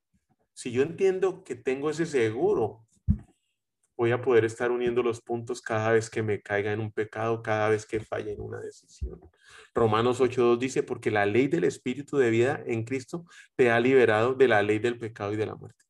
Si 0.54 0.70
yo 0.70 0.82
entiendo 0.82 1.42
que 1.44 1.56
tengo 1.56 1.90
ese 1.90 2.06
seguro, 2.06 2.86
voy 3.96 4.12
a 4.12 4.22
poder 4.22 4.44
estar 4.44 4.70
uniendo 4.70 5.02
los 5.02 5.20
puntos 5.20 5.60
cada 5.60 5.90
vez 5.90 6.08
que 6.08 6.22
me 6.22 6.40
caiga 6.40 6.72
en 6.72 6.78
un 6.78 6.92
pecado, 6.92 7.42
cada 7.42 7.68
vez 7.68 7.84
que 7.84 7.98
falle 7.98 8.32
en 8.32 8.40
una 8.40 8.60
decisión. 8.60 9.20
Romanos 9.74 10.20
8.2 10.20 10.58
dice, 10.58 10.84
porque 10.84 11.10
la 11.10 11.26
ley 11.26 11.48
del 11.48 11.64
Espíritu 11.64 12.18
de 12.18 12.30
vida 12.30 12.62
en 12.66 12.84
Cristo 12.84 13.24
te 13.56 13.72
ha 13.72 13.80
liberado 13.80 14.34
de 14.34 14.46
la 14.46 14.62
ley 14.62 14.78
del 14.78 14.96
pecado 14.96 15.32
y 15.32 15.36
de 15.36 15.46
la 15.46 15.56
muerte. 15.56 15.84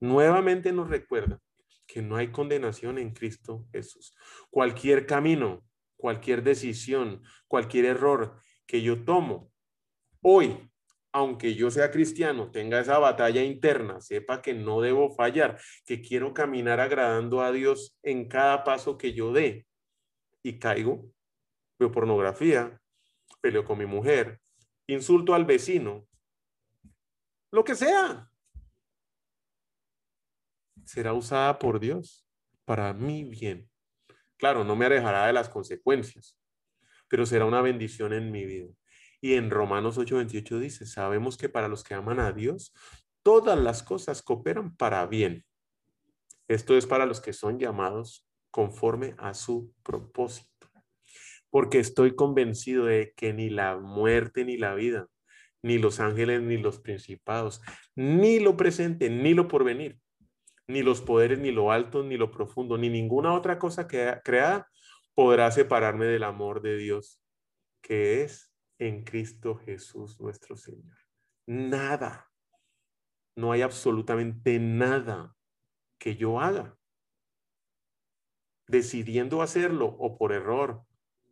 Nuevamente 0.00 0.72
nos 0.72 0.90
recuerda 0.90 1.40
que 1.86 2.02
no 2.02 2.16
hay 2.16 2.32
condenación 2.32 2.98
en 2.98 3.12
Cristo 3.12 3.68
Jesús. 3.70 4.12
Cualquier 4.50 5.06
camino, 5.06 5.62
cualquier 6.02 6.42
decisión, 6.42 7.22
cualquier 7.46 7.84
error 7.84 8.36
que 8.66 8.82
yo 8.82 9.04
tomo 9.04 9.52
hoy, 10.20 10.68
aunque 11.12 11.54
yo 11.54 11.70
sea 11.70 11.92
cristiano, 11.92 12.50
tenga 12.50 12.80
esa 12.80 12.98
batalla 12.98 13.44
interna, 13.44 14.00
sepa 14.00 14.42
que 14.42 14.52
no 14.52 14.80
debo 14.80 15.14
fallar, 15.14 15.60
que 15.86 16.02
quiero 16.02 16.34
caminar 16.34 16.80
agradando 16.80 17.40
a 17.40 17.52
Dios 17.52 17.96
en 18.02 18.28
cada 18.28 18.64
paso 18.64 18.98
que 18.98 19.12
yo 19.12 19.32
dé 19.32 19.64
y 20.42 20.58
caigo, 20.58 21.08
veo 21.78 21.92
pornografía, 21.92 22.80
peleo 23.40 23.64
con 23.64 23.78
mi 23.78 23.86
mujer, 23.86 24.40
insulto 24.88 25.34
al 25.34 25.44
vecino, 25.44 26.08
lo 27.52 27.62
que 27.62 27.76
sea, 27.76 28.28
será 30.84 31.12
usada 31.12 31.60
por 31.60 31.78
Dios 31.78 32.26
para 32.64 32.92
mi 32.92 33.22
bien. 33.22 33.71
Claro, 34.42 34.64
no 34.64 34.74
me 34.74 34.86
alejará 34.86 35.28
de 35.28 35.32
las 35.32 35.48
consecuencias, 35.48 36.36
pero 37.06 37.24
será 37.26 37.44
una 37.44 37.62
bendición 37.62 38.12
en 38.12 38.32
mi 38.32 38.44
vida. 38.44 38.74
Y 39.20 39.34
en 39.34 39.50
Romanos 39.50 39.98
8:28 39.98 40.58
dice, 40.58 40.84
sabemos 40.84 41.36
que 41.36 41.48
para 41.48 41.68
los 41.68 41.84
que 41.84 41.94
aman 41.94 42.18
a 42.18 42.32
Dios, 42.32 42.74
todas 43.22 43.56
las 43.56 43.84
cosas 43.84 44.20
cooperan 44.20 44.74
para 44.74 45.06
bien. 45.06 45.44
Esto 46.48 46.76
es 46.76 46.86
para 46.86 47.06
los 47.06 47.20
que 47.20 47.32
son 47.32 47.60
llamados 47.60 48.26
conforme 48.50 49.14
a 49.18 49.32
su 49.34 49.72
propósito. 49.84 50.68
Porque 51.48 51.78
estoy 51.78 52.16
convencido 52.16 52.86
de 52.86 53.12
que 53.14 53.32
ni 53.32 53.48
la 53.48 53.78
muerte 53.78 54.44
ni 54.44 54.56
la 54.56 54.74
vida, 54.74 55.06
ni 55.62 55.78
los 55.78 56.00
ángeles 56.00 56.42
ni 56.42 56.56
los 56.56 56.80
principados, 56.80 57.62
ni 57.94 58.40
lo 58.40 58.56
presente, 58.56 59.08
ni 59.08 59.34
lo 59.34 59.46
porvenir, 59.46 60.00
ni 60.66 60.82
los 60.82 61.00
poderes, 61.00 61.38
ni 61.38 61.50
lo 61.50 61.72
alto, 61.72 62.02
ni 62.02 62.16
lo 62.16 62.30
profundo, 62.30 62.78
ni 62.78 62.88
ninguna 62.88 63.34
otra 63.34 63.58
cosa 63.58 63.86
que 63.86 64.20
creada 64.24 64.68
podrá 65.14 65.50
separarme 65.50 66.06
del 66.06 66.24
amor 66.24 66.62
de 66.62 66.76
Dios, 66.76 67.20
que 67.80 68.22
es 68.22 68.52
en 68.78 69.04
Cristo 69.04 69.56
Jesús 69.56 70.20
nuestro 70.20 70.56
Señor. 70.56 70.96
Nada. 71.46 72.28
No 73.34 73.52
hay 73.52 73.62
absolutamente 73.62 74.58
nada 74.58 75.34
que 75.98 76.16
yo 76.16 76.40
haga. 76.40 76.76
Decidiendo 78.66 79.42
hacerlo 79.42 79.86
o 79.98 80.16
por 80.16 80.32
error, 80.32 80.82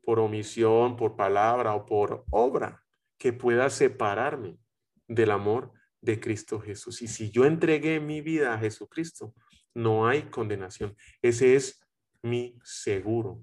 por 0.05 0.19
omisión, 0.19 0.97
por 0.97 1.17
palabra 1.17 1.75
o 1.75 1.87
por 1.87 2.25
obra, 2.31 2.85
que 3.19 3.33
pueda 3.33 3.69
separarme 3.71 4.59
del 5.07 5.31
amor 5.31 5.73
de 6.00 6.21
Cristo 6.21 6.61
Jesús. 6.61 7.03
Y 7.03 7.09
si 7.09 7.31
yo 7.31 7.44
entregué 7.44 8.01
mi 8.01 8.20
vida 8.20 8.55
a 8.55 8.59
Jesucristo, 8.59 9.35
no 9.75 10.07
hay 10.09 10.22
condenación. 10.22 10.96
Ese 11.22 11.57
es 11.57 11.81
mi 12.22 12.59
seguro. 12.64 13.42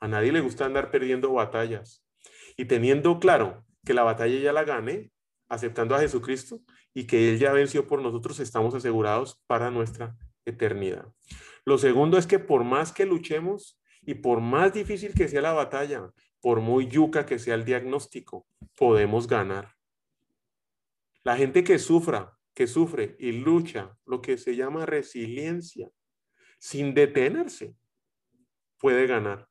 A 0.00 0.08
nadie 0.08 0.32
le 0.32 0.40
gusta 0.40 0.64
andar 0.64 0.90
perdiendo 0.90 1.32
batallas. 1.32 2.04
Y 2.56 2.66
teniendo 2.66 3.18
claro 3.18 3.64
que 3.84 3.94
la 3.94 4.02
batalla 4.02 4.38
ya 4.38 4.52
la 4.52 4.64
gane, 4.64 5.10
aceptando 5.48 5.94
a 5.94 6.00
Jesucristo 6.00 6.60
y 6.94 7.04
que 7.06 7.30
Él 7.30 7.38
ya 7.38 7.52
venció 7.52 7.86
por 7.86 8.02
nosotros, 8.02 8.40
estamos 8.40 8.74
asegurados 8.74 9.42
para 9.46 9.70
nuestra 9.70 10.16
eternidad. 10.44 11.06
Lo 11.64 11.78
segundo 11.78 12.18
es 12.18 12.26
que 12.26 12.38
por 12.38 12.64
más 12.64 12.92
que 12.92 13.06
luchemos 13.06 13.80
y 14.02 14.14
por 14.14 14.40
más 14.40 14.72
difícil 14.72 15.14
que 15.14 15.28
sea 15.28 15.42
la 15.42 15.52
batalla, 15.52 16.10
por 16.40 16.60
muy 16.60 16.88
yuca 16.88 17.24
que 17.24 17.38
sea 17.38 17.54
el 17.54 17.64
diagnóstico, 17.64 18.46
podemos 18.76 19.28
ganar. 19.28 19.74
La 21.24 21.36
gente 21.36 21.64
que 21.64 21.78
sufra, 21.78 22.36
que 22.54 22.66
sufre 22.66 23.16
y 23.18 23.32
lucha, 23.32 23.96
lo 24.06 24.20
que 24.20 24.38
se 24.38 24.56
llama 24.56 24.86
resiliencia, 24.86 25.88
sin 26.58 26.94
detenerse, 26.94 27.76
puede 28.78 29.06
ganar 29.06 29.48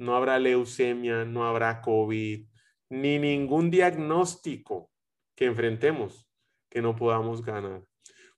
no 0.00 0.16
habrá 0.16 0.38
leucemia, 0.38 1.26
no 1.26 1.46
habrá 1.46 1.82
COVID, 1.82 2.46
ni 2.88 3.18
ningún 3.18 3.70
diagnóstico 3.70 4.90
que 5.36 5.44
enfrentemos 5.44 6.28
que 6.70 6.80
no 6.80 6.96
podamos 6.96 7.44
ganar. 7.44 7.84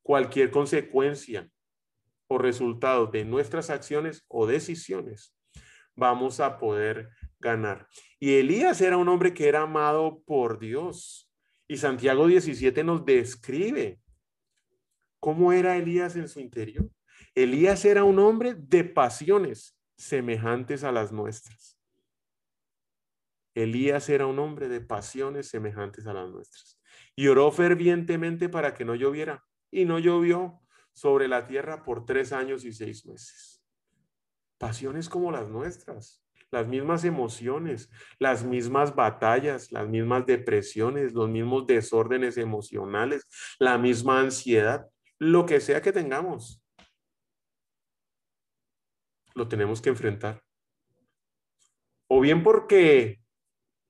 Cualquier 0.02 0.50
consecuencia 0.50 1.48
o 2.26 2.38
resultado 2.38 3.06
de 3.06 3.24
nuestras 3.24 3.70
acciones 3.70 4.24
o 4.26 4.46
decisiones, 4.46 5.36
vamos 5.94 6.40
a 6.40 6.58
poder 6.58 7.10
ganar. 7.38 7.86
Y 8.18 8.34
Elías 8.34 8.80
era 8.80 8.96
un 8.96 9.08
hombre 9.08 9.32
que 9.32 9.46
era 9.48 9.62
amado 9.62 10.20
por 10.26 10.58
Dios. 10.58 11.31
Y 11.72 11.78
Santiago 11.78 12.26
17 12.26 12.84
nos 12.84 13.02
describe 13.06 13.98
cómo 15.18 15.54
era 15.54 15.78
Elías 15.78 16.16
en 16.16 16.28
su 16.28 16.38
interior. 16.38 16.90
Elías 17.34 17.86
era 17.86 18.04
un 18.04 18.18
hombre 18.18 18.52
de 18.52 18.84
pasiones 18.84 19.74
semejantes 19.96 20.84
a 20.84 20.92
las 20.92 21.12
nuestras. 21.12 21.78
Elías 23.54 24.10
era 24.10 24.26
un 24.26 24.38
hombre 24.38 24.68
de 24.68 24.82
pasiones 24.82 25.48
semejantes 25.48 26.06
a 26.06 26.12
las 26.12 26.28
nuestras. 26.28 26.78
Y 27.16 27.28
oró 27.28 27.50
fervientemente 27.50 28.50
para 28.50 28.74
que 28.74 28.84
no 28.84 28.94
lloviera. 28.94 29.42
Y 29.70 29.86
no 29.86 29.98
llovió 29.98 30.60
sobre 30.92 31.26
la 31.26 31.46
tierra 31.46 31.84
por 31.84 32.04
tres 32.04 32.34
años 32.34 32.66
y 32.66 32.74
seis 32.74 33.06
meses. 33.06 33.64
Pasiones 34.58 35.08
como 35.08 35.32
las 35.32 35.48
nuestras, 35.48 36.21
las 36.52 36.68
mismas 36.68 37.04
emociones, 37.04 37.90
las 38.18 38.44
mismas 38.44 38.94
batallas, 38.94 39.72
las 39.72 39.88
mismas 39.88 40.26
depresiones, 40.26 41.14
los 41.14 41.28
mismos 41.28 41.66
desórdenes 41.66 42.36
emocionales, 42.36 43.26
la 43.58 43.78
misma 43.78 44.20
ansiedad, 44.20 44.86
lo 45.18 45.46
que 45.46 45.60
sea 45.60 45.82
que 45.82 45.92
tengamos 45.92 46.62
lo 49.34 49.48
tenemos 49.48 49.80
que 49.80 49.90
enfrentar. 49.90 50.42
O 52.08 52.20
bien 52.20 52.42
porque 52.42 53.20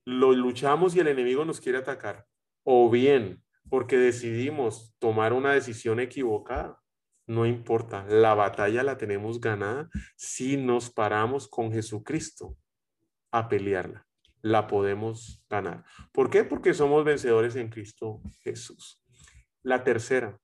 lo 0.05 0.31
luchamos 0.31 0.95
y 0.95 0.99
el 0.99 1.07
enemigo 1.07 1.45
nos 1.45 1.59
quiere 1.59 1.77
atacar, 1.77 2.25
o 2.63 2.89
bien 2.89 3.43
porque 3.69 3.97
decidimos 3.97 4.95
tomar 4.99 5.33
una 5.33 5.53
decisión 5.53 5.99
equivocada. 5.99 6.81
No 7.25 7.45
importa, 7.45 8.05
la 8.07 8.33
batalla 8.33 8.83
la 8.83 8.97
tenemos 8.97 9.39
ganada 9.39 9.89
si 10.15 10.57
nos 10.57 10.89
paramos 10.89 11.47
con 11.47 11.71
Jesucristo 11.71 12.57
a 13.31 13.47
pelearla. 13.47 14.05
La 14.41 14.67
podemos 14.67 15.45
ganar. 15.49 15.85
¿Por 16.11 16.29
qué? 16.29 16.43
Porque 16.43 16.73
somos 16.73 17.05
vencedores 17.05 17.55
en 17.55 17.69
Cristo 17.69 18.21
Jesús. 18.41 19.01
La 19.61 19.83
tercera. 19.83 20.37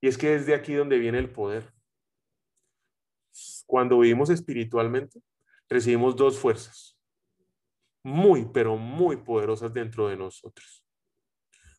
Y 0.00 0.08
es 0.08 0.16
que 0.16 0.34
es 0.34 0.46
de 0.46 0.54
aquí 0.54 0.74
donde 0.74 0.98
viene 0.98 1.18
el 1.18 1.30
poder. 1.30 1.72
Cuando 3.66 3.98
vivimos 3.98 4.30
espiritualmente, 4.30 5.20
recibimos 5.68 6.16
dos 6.16 6.38
fuerzas 6.38 6.98
muy, 8.08 8.46
pero 8.52 8.76
muy 8.76 9.16
poderosas 9.16 9.72
dentro 9.72 10.08
de 10.08 10.16
nosotros. 10.16 10.84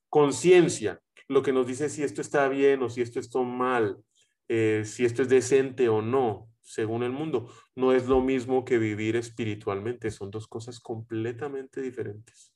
Conciencia, 0.10 1.02
lo 1.30 1.44
que 1.44 1.54
nos 1.54 1.68
dice 1.68 1.90
si 1.90 2.04
esto 2.04 2.22
está 2.22 2.50
bien 2.50 2.82
o 2.84 2.90
si 2.90 3.02
esto 3.02 3.20
está 3.20 3.40
mal, 3.42 4.04
eh, 4.50 4.82
si 4.84 5.06
esto 5.06 5.22
es 5.22 5.30
decente 5.30 5.88
o 5.88 6.02
no, 6.02 6.50
según 6.62 7.04
el 7.04 7.12
mundo, 7.12 7.54
no 7.76 7.94
es 7.94 8.08
lo 8.08 8.20
mismo 8.20 8.66
que 8.66 8.80
vivir 8.80 9.16
espiritualmente, 9.16 10.12
son 10.12 10.32
dos 10.32 10.48
cosas 10.48 10.80
completamente 10.80 11.82
diferentes. 11.82 12.54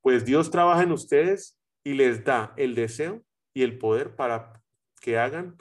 Pues 0.00 0.24
Dios 0.24 0.50
trabaja 0.50 0.84
en 0.84 0.92
ustedes 0.92 1.58
y 1.84 1.94
les 1.94 2.24
da 2.24 2.54
el 2.56 2.74
deseo 2.74 3.22
y 3.52 3.62
el 3.62 3.78
poder 3.78 4.14
para 4.14 4.62
que 5.00 5.18
hagan 5.18 5.56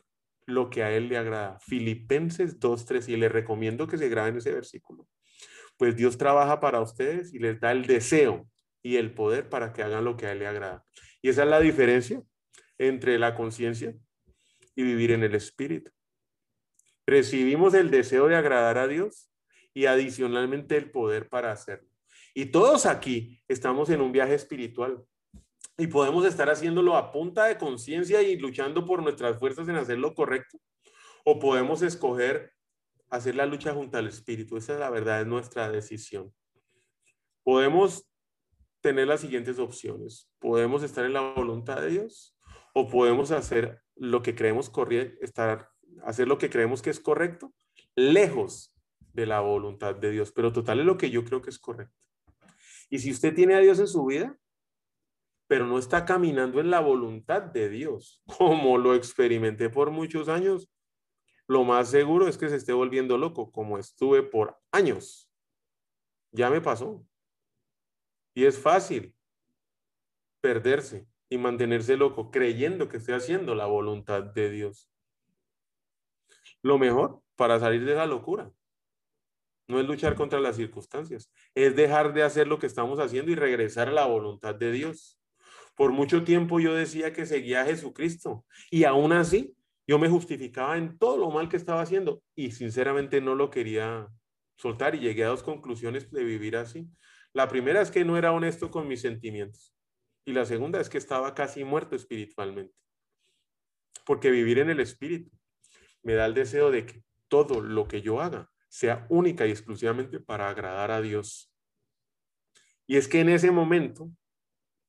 lo 0.45 0.69
que 0.69 0.83
a 0.83 0.91
él 0.91 1.09
le 1.09 1.17
agrada. 1.17 1.59
Filipenses 1.59 2.59
2.3 2.59 3.09
y 3.09 3.17
le 3.17 3.29
recomiendo 3.29 3.87
que 3.87 3.97
se 3.97 4.09
graben 4.09 4.37
ese 4.37 4.51
versículo. 4.51 5.07
Pues 5.77 5.95
Dios 5.95 6.17
trabaja 6.17 6.59
para 6.59 6.81
ustedes 6.81 7.33
y 7.33 7.39
les 7.39 7.59
da 7.59 7.71
el 7.71 7.87
deseo 7.87 8.47
y 8.83 8.97
el 8.97 9.13
poder 9.13 9.49
para 9.49 9.73
que 9.73 9.81
hagan 9.81 10.05
lo 10.05 10.17
que 10.17 10.27
a 10.27 10.33
él 10.33 10.39
le 10.39 10.47
agrada. 10.47 10.85
Y 11.21 11.29
esa 11.29 11.43
es 11.43 11.49
la 11.49 11.59
diferencia 11.59 12.21
entre 12.77 13.19
la 13.19 13.35
conciencia 13.35 13.95
y 14.75 14.83
vivir 14.83 15.11
en 15.11 15.23
el 15.23 15.35
espíritu. 15.35 15.91
Recibimos 17.05 17.73
el 17.73 17.91
deseo 17.91 18.27
de 18.27 18.35
agradar 18.35 18.77
a 18.77 18.87
Dios 18.87 19.31
y 19.73 19.85
adicionalmente 19.85 20.77
el 20.77 20.91
poder 20.91 21.29
para 21.29 21.51
hacerlo. 21.51 21.89
Y 22.33 22.45
todos 22.45 22.85
aquí 22.85 23.41
estamos 23.47 23.89
en 23.89 24.01
un 24.01 24.11
viaje 24.11 24.33
espiritual 24.33 25.03
y 25.77 25.87
podemos 25.87 26.25
estar 26.25 26.49
haciéndolo 26.49 26.95
a 26.95 27.11
punta 27.11 27.45
de 27.45 27.57
conciencia 27.57 28.21
y 28.21 28.37
luchando 28.37 28.85
por 28.85 29.01
nuestras 29.01 29.37
fuerzas 29.37 29.67
en 29.67 29.75
hacer 29.75 29.97
lo 29.97 30.13
correcto. 30.13 30.59
O 31.23 31.39
podemos 31.39 31.81
escoger 31.81 32.53
hacer 33.11 33.35
la 33.35 33.45
lucha 33.45 33.73
junto 33.73 33.97
al 33.97 34.07
Espíritu. 34.07 34.57
Esa 34.57 34.73
es 34.73 34.79
la 34.79 34.89
verdad, 34.89 35.21
es 35.21 35.27
nuestra 35.27 35.69
decisión. 35.69 36.33
Podemos 37.43 38.10
tener 38.81 39.07
las 39.07 39.21
siguientes 39.21 39.59
opciones. 39.59 40.29
Podemos 40.39 40.83
estar 40.83 41.05
en 41.05 41.13
la 41.13 41.21
voluntad 41.21 41.81
de 41.81 41.89
Dios 41.89 42.37
o 42.73 42.89
podemos 42.89 43.31
hacer 43.31 43.81
lo 43.95 44.21
que 44.21 44.35
creemos 44.35 44.71
estar, 45.21 45.69
hacer 46.03 46.27
lo 46.27 46.37
que 46.37 46.49
creemos 46.49 46.81
que 46.81 46.89
es 46.89 46.99
correcto, 46.99 47.53
lejos 47.95 48.75
de 49.13 49.25
la 49.25 49.39
voluntad 49.39 49.95
de 49.95 50.11
Dios. 50.11 50.31
Pero 50.31 50.51
total 50.51 50.79
es 50.79 50.85
lo 50.85 50.97
que 50.97 51.09
yo 51.09 51.23
creo 51.23 51.41
que 51.41 51.49
es 51.49 51.59
correcto. 51.59 51.95
Y 52.89 52.99
si 52.99 53.11
usted 53.11 53.33
tiene 53.33 53.55
a 53.55 53.59
Dios 53.59 53.79
en 53.79 53.87
su 53.87 54.05
vida, 54.05 54.37
pero 55.47 55.65
no 55.65 55.77
está 55.77 56.05
caminando 56.05 56.59
en 56.59 56.69
la 56.69 56.79
voluntad 56.79 57.41
de 57.41 57.69
Dios, 57.69 58.23
como 58.37 58.77
lo 58.77 58.95
experimenté 58.95 59.69
por 59.69 59.91
muchos 59.91 60.29
años, 60.29 60.69
lo 61.47 61.63
más 61.65 61.89
seguro 61.89 62.27
es 62.27 62.37
que 62.37 62.49
se 62.49 62.55
esté 62.55 62.71
volviendo 62.71 63.17
loco, 63.17 63.51
como 63.51 63.77
estuve 63.77 64.23
por 64.23 64.57
años. 64.71 65.29
Ya 66.31 66.49
me 66.49 66.61
pasó. 66.61 67.05
Y 68.33 68.45
es 68.45 68.59
fácil 68.59 69.13
perderse 70.41 71.07
y 71.29 71.37
mantenerse 71.37 71.95
loco 71.95 72.31
creyendo 72.31 72.89
que 72.89 72.97
estoy 72.97 73.15
haciendo 73.15 73.55
la 73.55 73.65
voluntad 73.65 74.23
de 74.23 74.49
Dios. 74.49 74.89
Lo 76.61 76.77
mejor 76.77 77.21
para 77.35 77.59
salir 77.59 77.85
de 77.85 77.95
la 77.95 78.05
locura 78.05 78.51
no 79.67 79.79
es 79.79 79.87
luchar 79.87 80.15
contra 80.15 80.39
las 80.39 80.57
circunstancias, 80.57 81.31
es 81.55 81.75
dejar 81.75 82.13
de 82.13 82.23
hacer 82.23 82.47
lo 82.47 82.59
que 82.59 82.67
estamos 82.67 82.99
haciendo 82.99 83.31
y 83.31 83.35
regresar 83.35 83.87
a 83.87 83.93
la 83.93 84.05
voluntad 84.05 84.53
de 84.53 84.71
Dios. 84.71 85.17
Por 85.75 85.93
mucho 85.93 86.23
tiempo 86.23 86.59
yo 86.59 86.75
decía 86.75 87.13
que 87.13 87.25
seguía 87.25 87.61
a 87.61 87.65
Jesucristo 87.65 88.45
y 88.69 88.83
aún 88.83 89.13
así 89.13 89.55
yo 89.87 89.97
me 89.97 90.09
justificaba 90.09 90.77
en 90.77 90.97
todo 90.97 91.17
lo 91.17 91.31
mal 91.31 91.47
que 91.49 91.57
estaba 91.57 91.81
haciendo 91.81 92.21
y 92.35 92.51
sinceramente 92.51 93.21
no 93.21 93.35
lo 93.35 93.49
quería 93.49 94.07
soltar 94.57 94.95
y 94.95 94.99
llegué 94.99 95.23
a 95.23 95.29
dos 95.29 95.43
conclusiones 95.43 96.11
de 96.11 96.23
vivir 96.23 96.57
así. 96.57 96.87
La 97.33 97.47
primera 97.47 97.81
es 97.81 97.91
que 97.91 98.03
no 98.03 98.17
era 98.17 98.33
honesto 98.33 98.69
con 98.69 98.87
mis 98.87 99.01
sentimientos 99.01 99.73
y 100.25 100.33
la 100.33 100.45
segunda 100.45 100.79
es 100.81 100.89
que 100.89 100.97
estaba 100.97 101.33
casi 101.33 101.63
muerto 101.63 101.95
espiritualmente. 101.95 102.73
Porque 104.05 104.31
vivir 104.31 104.59
en 104.59 104.69
el 104.69 104.79
espíritu 104.79 105.31
me 106.03 106.13
da 106.13 106.25
el 106.25 106.33
deseo 106.33 106.71
de 106.71 106.85
que 106.85 107.03
todo 107.27 107.61
lo 107.61 107.87
que 107.87 108.01
yo 108.01 108.21
haga 108.21 108.51
sea 108.67 109.05
única 109.09 109.47
y 109.47 109.51
exclusivamente 109.51 110.19
para 110.19 110.49
agradar 110.49 110.91
a 110.91 111.01
Dios. 111.01 111.53
Y 112.87 112.97
es 112.97 113.07
que 113.07 113.21
en 113.21 113.29
ese 113.29 113.51
momento 113.51 114.09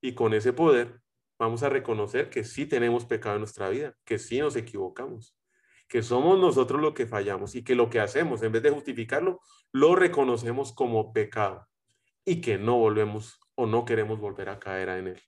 y 0.00 0.14
con 0.14 0.34
ese 0.34 0.52
poder 0.52 1.00
vamos 1.38 1.62
a 1.62 1.68
reconocer 1.68 2.30
que 2.30 2.44
sí 2.44 2.66
tenemos 2.66 3.04
pecado 3.04 3.36
en 3.36 3.42
nuestra 3.42 3.68
vida, 3.68 3.94
que 4.04 4.18
sí 4.18 4.38
nos 4.38 4.56
equivocamos, 4.56 5.36
que 5.88 6.02
somos 6.02 6.38
nosotros 6.38 6.80
los 6.80 6.94
que 6.94 7.06
fallamos 7.06 7.54
y 7.54 7.62
que 7.62 7.74
lo 7.74 7.90
que 7.90 8.00
hacemos, 8.00 8.42
en 8.42 8.52
vez 8.52 8.62
de 8.62 8.70
justificarlo, 8.70 9.40
lo 9.72 9.94
reconocemos 9.94 10.72
como 10.72 11.12
pecado 11.12 11.68
y 12.24 12.40
que 12.40 12.58
no 12.58 12.78
volvemos 12.78 13.40
o 13.54 13.66
no 13.66 13.84
queremos 13.84 14.18
volver 14.20 14.48
a 14.48 14.58
caer 14.58 14.88
en 14.90 15.08
él. 15.08 15.22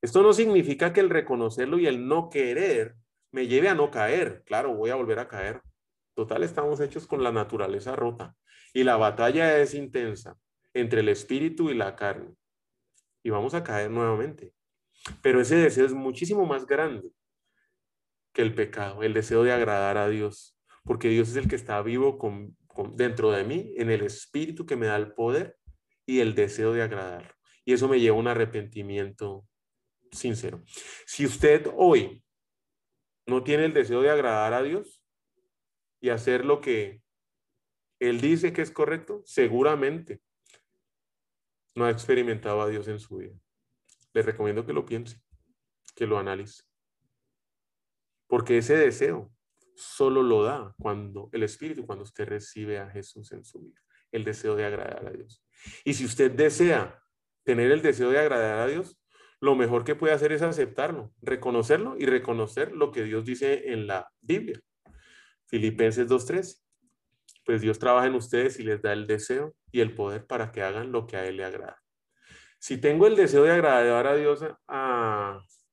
Esto 0.00 0.22
no 0.22 0.32
significa 0.32 0.92
que 0.92 1.00
el 1.00 1.10
reconocerlo 1.10 1.78
y 1.78 1.86
el 1.86 2.06
no 2.06 2.28
querer 2.30 2.96
me 3.32 3.46
lleve 3.46 3.68
a 3.68 3.74
no 3.74 3.90
caer. 3.90 4.42
Claro, 4.44 4.74
voy 4.74 4.90
a 4.90 4.94
volver 4.94 5.18
a 5.18 5.28
caer. 5.28 5.62
Total, 6.14 6.42
estamos 6.42 6.80
hechos 6.80 7.06
con 7.06 7.22
la 7.22 7.32
naturaleza 7.32 7.96
rota 7.96 8.34
y 8.72 8.84
la 8.84 8.96
batalla 8.96 9.58
es 9.58 9.74
intensa 9.74 10.38
entre 10.74 11.00
el 11.00 11.08
espíritu 11.08 11.70
y 11.70 11.74
la 11.74 11.96
carne. 11.96 12.34
Y 13.22 13.30
vamos 13.30 13.54
a 13.54 13.64
caer 13.64 13.90
nuevamente. 13.90 14.52
Pero 15.22 15.40
ese 15.40 15.56
deseo 15.56 15.86
es 15.86 15.92
muchísimo 15.92 16.46
más 16.46 16.66
grande 16.66 17.10
que 18.32 18.42
el 18.42 18.54
pecado, 18.54 19.02
el 19.02 19.14
deseo 19.14 19.42
de 19.42 19.52
agradar 19.52 19.96
a 19.96 20.08
Dios, 20.08 20.58
porque 20.84 21.08
Dios 21.08 21.30
es 21.30 21.36
el 21.36 21.48
que 21.48 21.56
está 21.56 21.80
vivo 21.80 22.18
con, 22.18 22.56
dentro 22.94 23.30
de 23.30 23.44
mí, 23.44 23.72
en 23.76 23.90
el 23.90 24.02
espíritu 24.02 24.66
que 24.66 24.76
me 24.76 24.86
da 24.86 24.96
el 24.96 25.12
poder 25.12 25.56
y 26.06 26.20
el 26.20 26.34
deseo 26.34 26.72
de 26.72 26.82
agradarlo. 26.82 27.34
Y 27.64 27.72
eso 27.72 27.88
me 27.88 28.00
lleva 28.00 28.16
a 28.16 28.20
un 28.20 28.28
arrepentimiento 28.28 29.46
sincero. 30.12 30.62
Si 31.04 31.26
usted 31.26 31.68
hoy 31.76 32.24
no 33.26 33.42
tiene 33.42 33.64
el 33.64 33.74
deseo 33.74 34.02
de 34.02 34.10
agradar 34.10 34.54
a 34.54 34.62
Dios 34.62 35.02
y 36.00 36.10
hacer 36.10 36.44
lo 36.44 36.60
que 36.60 37.02
Él 37.98 38.20
dice 38.20 38.52
que 38.52 38.62
es 38.62 38.70
correcto, 38.70 39.22
seguramente 39.24 40.22
no 41.74 41.84
ha 41.84 41.90
experimentado 41.90 42.62
a 42.62 42.68
Dios 42.68 42.86
en 42.88 43.00
su 43.00 43.16
vida. 43.16 43.34
Le 44.14 44.22
recomiendo 44.22 44.64
que 44.64 44.72
lo 44.72 44.86
piense, 44.86 45.20
que 45.94 46.06
lo 46.06 46.18
analice. 46.18 46.62
Porque 48.28 48.58
ese 48.58 48.76
deseo 48.76 49.32
solo 49.74 50.22
lo 50.22 50.42
da 50.42 50.74
cuando 50.78 51.28
el 51.32 51.42
Espíritu, 51.42 51.84
cuando 51.84 52.04
usted 52.04 52.26
recibe 52.26 52.78
a 52.78 52.88
Jesús 52.88 53.32
en 53.32 53.44
su 53.44 53.60
vida, 53.60 53.80
el 54.12 54.24
deseo 54.24 54.56
de 54.56 54.64
agradar 54.64 55.06
a 55.06 55.10
Dios. 55.10 55.44
Y 55.84 55.94
si 55.94 56.04
usted 56.04 56.30
desea 56.30 57.00
tener 57.44 57.70
el 57.70 57.82
deseo 57.82 58.10
de 58.10 58.18
agradar 58.18 58.58
a 58.58 58.66
Dios, 58.66 59.00
lo 59.40 59.54
mejor 59.54 59.84
que 59.84 59.94
puede 59.94 60.14
hacer 60.14 60.32
es 60.32 60.42
aceptarlo, 60.42 61.12
reconocerlo 61.20 61.96
y 61.98 62.06
reconocer 62.06 62.72
lo 62.72 62.90
que 62.90 63.04
Dios 63.04 63.24
dice 63.24 63.72
en 63.72 63.86
la 63.86 64.10
Biblia. 64.20 64.60
Filipenses 65.46 66.08
2.13. 66.08 66.58
Pues 67.44 67.60
Dios 67.60 67.78
trabaja 67.78 68.06
en 68.06 68.14
ustedes 68.14 68.58
y 68.58 68.64
les 68.64 68.82
da 68.82 68.92
el 68.92 69.06
deseo 69.06 69.54
y 69.70 69.80
el 69.80 69.94
poder 69.94 70.26
para 70.26 70.50
que 70.50 70.62
hagan 70.62 70.90
lo 70.90 71.06
que 71.06 71.16
a 71.16 71.26
Él 71.26 71.36
le 71.36 71.44
agrada. 71.44 71.80
Si 72.58 72.78
tengo 72.78 73.06
el 73.06 73.14
deseo 73.14 73.44
de 73.44 73.52
agradar 73.52 74.06
a 74.06 74.16
Dios 74.16 74.44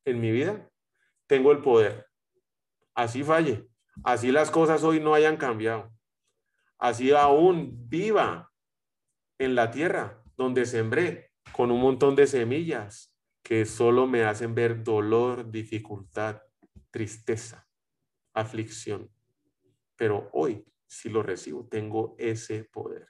en 0.05 0.21
mi 0.21 0.31
vida, 0.31 0.69
tengo 1.25 1.51
el 1.51 1.61
poder. 1.61 2.05
Así 2.93 3.23
falle, 3.23 3.67
así 4.03 4.31
las 4.31 4.51
cosas 4.51 4.83
hoy 4.83 4.99
no 4.99 5.15
hayan 5.15 5.37
cambiado, 5.37 5.91
así 6.83 7.11
aún 7.13 7.87
viva 7.87 8.51
en 9.39 9.55
la 9.55 9.71
tierra 9.71 10.21
donde 10.35 10.65
sembré 10.65 11.31
con 11.53 11.71
un 11.71 11.79
montón 11.79 12.13
de 12.13 12.27
semillas 12.27 13.15
que 13.41 13.63
solo 13.65 14.05
me 14.05 14.25
hacen 14.25 14.53
ver 14.53 14.83
dolor, 14.83 15.49
dificultad, 15.49 16.41
tristeza, 16.91 17.65
aflicción. 18.33 19.09
Pero 19.95 20.29
hoy, 20.33 20.65
si 20.85 21.07
lo 21.07 21.23
recibo, 21.23 21.65
tengo 21.69 22.15
ese 22.17 22.65
poder. 22.65 23.07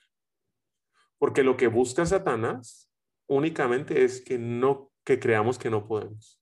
Porque 1.17 1.41
lo 1.41 1.57
que 1.57 1.65
busca 1.65 2.05
Satanás 2.05 2.91
únicamente 3.25 4.03
es 4.03 4.21
que 4.21 4.38
no, 4.38 4.91
que 5.03 5.19
creamos 5.19 5.57
que 5.57 5.71
no 5.71 5.88
podemos. 5.88 6.39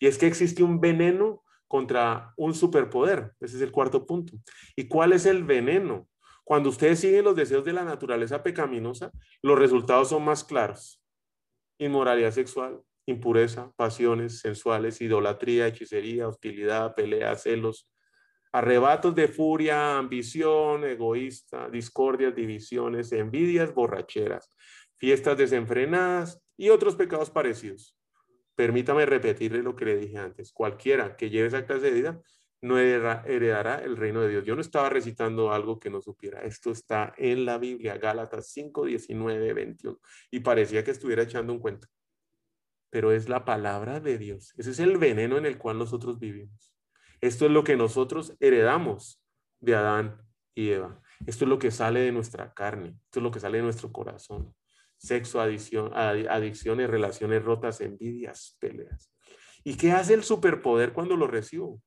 Y 0.00 0.08
es 0.08 0.18
que 0.18 0.26
existe 0.26 0.64
un 0.64 0.80
veneno 0.80 1.44
contra 1.68 2.34
un 2.36 2.54
superpoder. 2.54 3.36
Ese 3.38 3.54
es 3.54 3.62
el 3.62 3.70
cuarto 3.70 4.04
punto. 4.04 4.36
¿Y 4.74 4.88
cuál 4.88 5.12
es 5.12 5.26
el 5.26 5.44
veneno? 5.44 6.08
Cuando 6.46 6.68
ustedes 6.68 7.00
siguen 7.00 7.24
los 7.24 7.34
deseos 7.34 7.64
de 7.64 7.72
la 7.72 7.82
naturaleza 7.82 8.44
pecaminosa, 8.44 9.10
los 9.42 9.58
resultados 9.58 10.10
son 10.10 10.24
más 10.24 10.44
claros. 10.44 11.02
Inmoralidad 11.76 12.30
sexual, 12.30 12.82
impureza, 13.04 13.72
pasiones 13.74 14.38
sensuales, 14.38 15.00
idolatría, 15.00 15.66
hechicería, 15.66 16.28
hostilidad, 16.28 16.94
pelea, 16.94 17.34
celos, 17.34 17.90
arrebatos 18.52 19.12
de 19.16 19.26
furia, 19.26 19.98
ambición, 19.98 20.84
egoísta, 20.84 21.68
discordias, 21.68 22.36
divisiones, 22.36 23.10
envidias, 23.10 23.74
borracheras, 23.74 24.48
fiestas 24.94 25.36
desenfrenadas 25.36 26.40
y 26.56 26.68
otros 26.68 26.94
pecados 26.94 27.28
parecidos. 27.28 27.98
Permítame 28.54 29.04
repetirle 29.04 29.64
lo 29.64 29.74
que 29.74 29.86
le 29.86 29.96
dije 29.96 30.18
antes. 30.18 30.52
Cualquiera 30.52 31.16
que 31.16 31.28
lleve 31.28 31.48
esa 31.48 31.66
clase 31.66 31.86
de 31.86 31.90
vida 31.90 32.22
no 32.66 32.78
heredará 32.78 33.76
el 33.84 33.96
reino 33.96 34.20
de 34.20 34.28
Dios. 34.28 34.44
Yo 34.44 34.54
no 34.54 34.60
estaba 34.60 34.88
recitando 34.88 35.52
algo 35.52 35.78
que 35.78 35.90
no 35.90 36.00
supiera. 36.00 36.40
Esto 36.42 36.70
está 36.70 37.14
en 37.16 37.44
la 37.44 37.58
Biblia, 37.58 37.96
Gálatas 37.96 38.48
5, 38.50 38.86
19, 38.86 39.52
21. 39.52 40.00
Y 40.30 40.40
parecía 40.40 40.84
que 40.84 40.90
estuviera 40.90 41.22
echando 41.22 41.52
un 41.52 41.60
cuento. 41.60 41.88
Pero 42.90 43.12
es 43.12 43.28
la 43.28 43.44
palabra 43.44 44.00
de 44.00 44.18
Dios. 44.18 44.54
Ese 44.56 44.70
es 44.70 44.78
el 44.78 44.98
veneno 44.98 45.38
en 45.38 45.46
el 45.46 45.58
cual 45.58 45.78
nosotros 45.78 46.18
vivimos. 46.18 46.72
Esto 47.20 47.46
es 47.46 47.50
lo 47.50 47.64
que 47.64 47.76
nosotros 47.76 48.34
heredamos 48.40 49.22
de 49.60 49.74
Adán 49.74 50.22
y 50.54 50.70
Eva. 50.70 51.00
Esto 51.26 51.44
es 51.44 51.48
lo 51.48 51.58
que 51.58 51.70
sale 51.70 52.00
de 52.00 52.12
nuestra 52.12 52.52
carne. 52.52 52.98
Esto 53.04 53.20
es 53.20 53.22
lo 53.22 53.30
que 53.30 53.40
sale 53.40 53.58
de 53.58 53.64
nuestro 53.64 53.90
corazón 53.92 54.54
sexo, 54.98 55.40
adicción, 55.40 55.92
adicciones, 55.94 56.90
relaciones 56.90 57.42
rotas, 57.42 57.80
envidias, 57.80 58.56
peleas. 58.58 59.12
¿Y 59.64 59.76
qué 59.76 59.92
hace 59.92 60.14
el 60.14 60.22
superpoder 60.22 60.92
cuando 60.92 61.16
lo 61.16 61.26
recibo? 61.26 61.80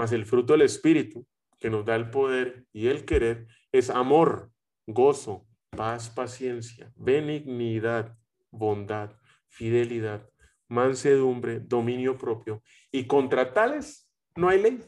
Más 0.00 0.12
el 0.12 0.24
fruto 0.24 0.54
del 0.54 0.62
Espíritu, 0.62 1.26
que 1.58 1.68
nos 1.68 1.84
da 1.84 1.94
el 1.94 2.08
poder 2.08 2.64
y 2.72 2.86
el 2.86 3.04
querer, 3.04 3.48
es 3.70 3.90
amor, 3.90 4.50
gozo, 4.86 5.46
paz, 5.76 6.08
paciencia, 6.08 6.90
benignidad, 6.96 8.16
bondad, 8.50 9.12
fidelidad, 9.48 10.26
mansedumbre, 10.68 11.60
dominio 11.60 12.16
propio. 12.16 12.62
Y 12.90 13.06
contra 13.06 13.52
tales 13.52 14.10
no 14.36 14.48
hay 14.48 14.62
ley. 14.62 14.82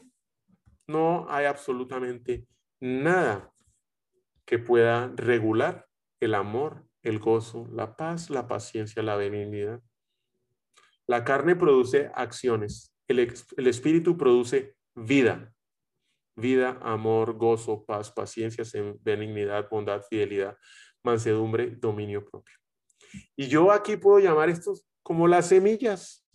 No 0.87 1.27
hay 1.29 1.45
absolutamente 1.45 2.47
nada 2.79 3.53
que 4.45 4.57
pueda 4.57 5.13
regular 5.15 5.85
el 6.19 6.33
amor, 6.33 6.87
el 7.03 7.19
gozo, 7.19 7.67
la 7.71 7.95
paz, 7.95 8.31
la 8.31 8.47
paciencia, 8.47 9.03
la 9.03 9.15
benignidad. 9.15 9.79
La 11.05 11.23
carne 11.23 11.55
produce 11.55 12.09
acciones, 12.15 12.95
el, 13.07 13.19
el 13.57 13.67
espíritu 13.67 14.17
produce 14.17 14.75
vida. 14.95 15.53
Vida, 16.35 16.79
amor, 16.81 17.37
gozo, 17.37 17.85
paz, 17.85 18.11
paciencia, 18.11 18.63
benignidad, 19.01 19.69
bondad, 19.69 20.01
fidelidad, 20.09 20.57
mansedumbre, 21.03 21.71
dominio 21.71 22.25
propio. 22.25 22.55
Y 23.35 23.47
yo 23.47 23.71
aquí 23.71 23.97
puedo 23.97 24.19
llamar 24.19 24.49
estos 24.49 24.87
como 25.03 25.27
las 25.27 25.49
semillas. 25.49 26.27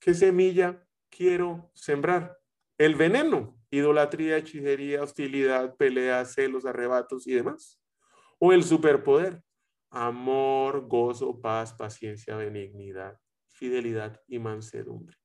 ¿Qué 0.00 0.12
semilla 0.12 0.86
quiero 1.08 1.70
sembrar? 1.74 2.36
El 2.76 2.94
veneno, 2.94 3.58
idolatría, 3.70 4.36
hechicería, 4.36 5.02
hostilidad, 5.02 5.76
pelea, 5.76 6.24
celos, 6.26 6.66
arrebatos 6.66 7.26
y 7.26 7.32
demás. 7.32 7.80
O 8.38 8.52
el 8.52 8.64
superpoder, 8.64 9.42
amor, 9.90 10.86
gozo, 10.88 11.40
paz, 11.40 11.72
paciencia, 11.72 12.36
benignidad, 12.36 13.18
fidelidad 13.48 14.20
y 14.26 14.38
mansedumbre. 14.38 15.16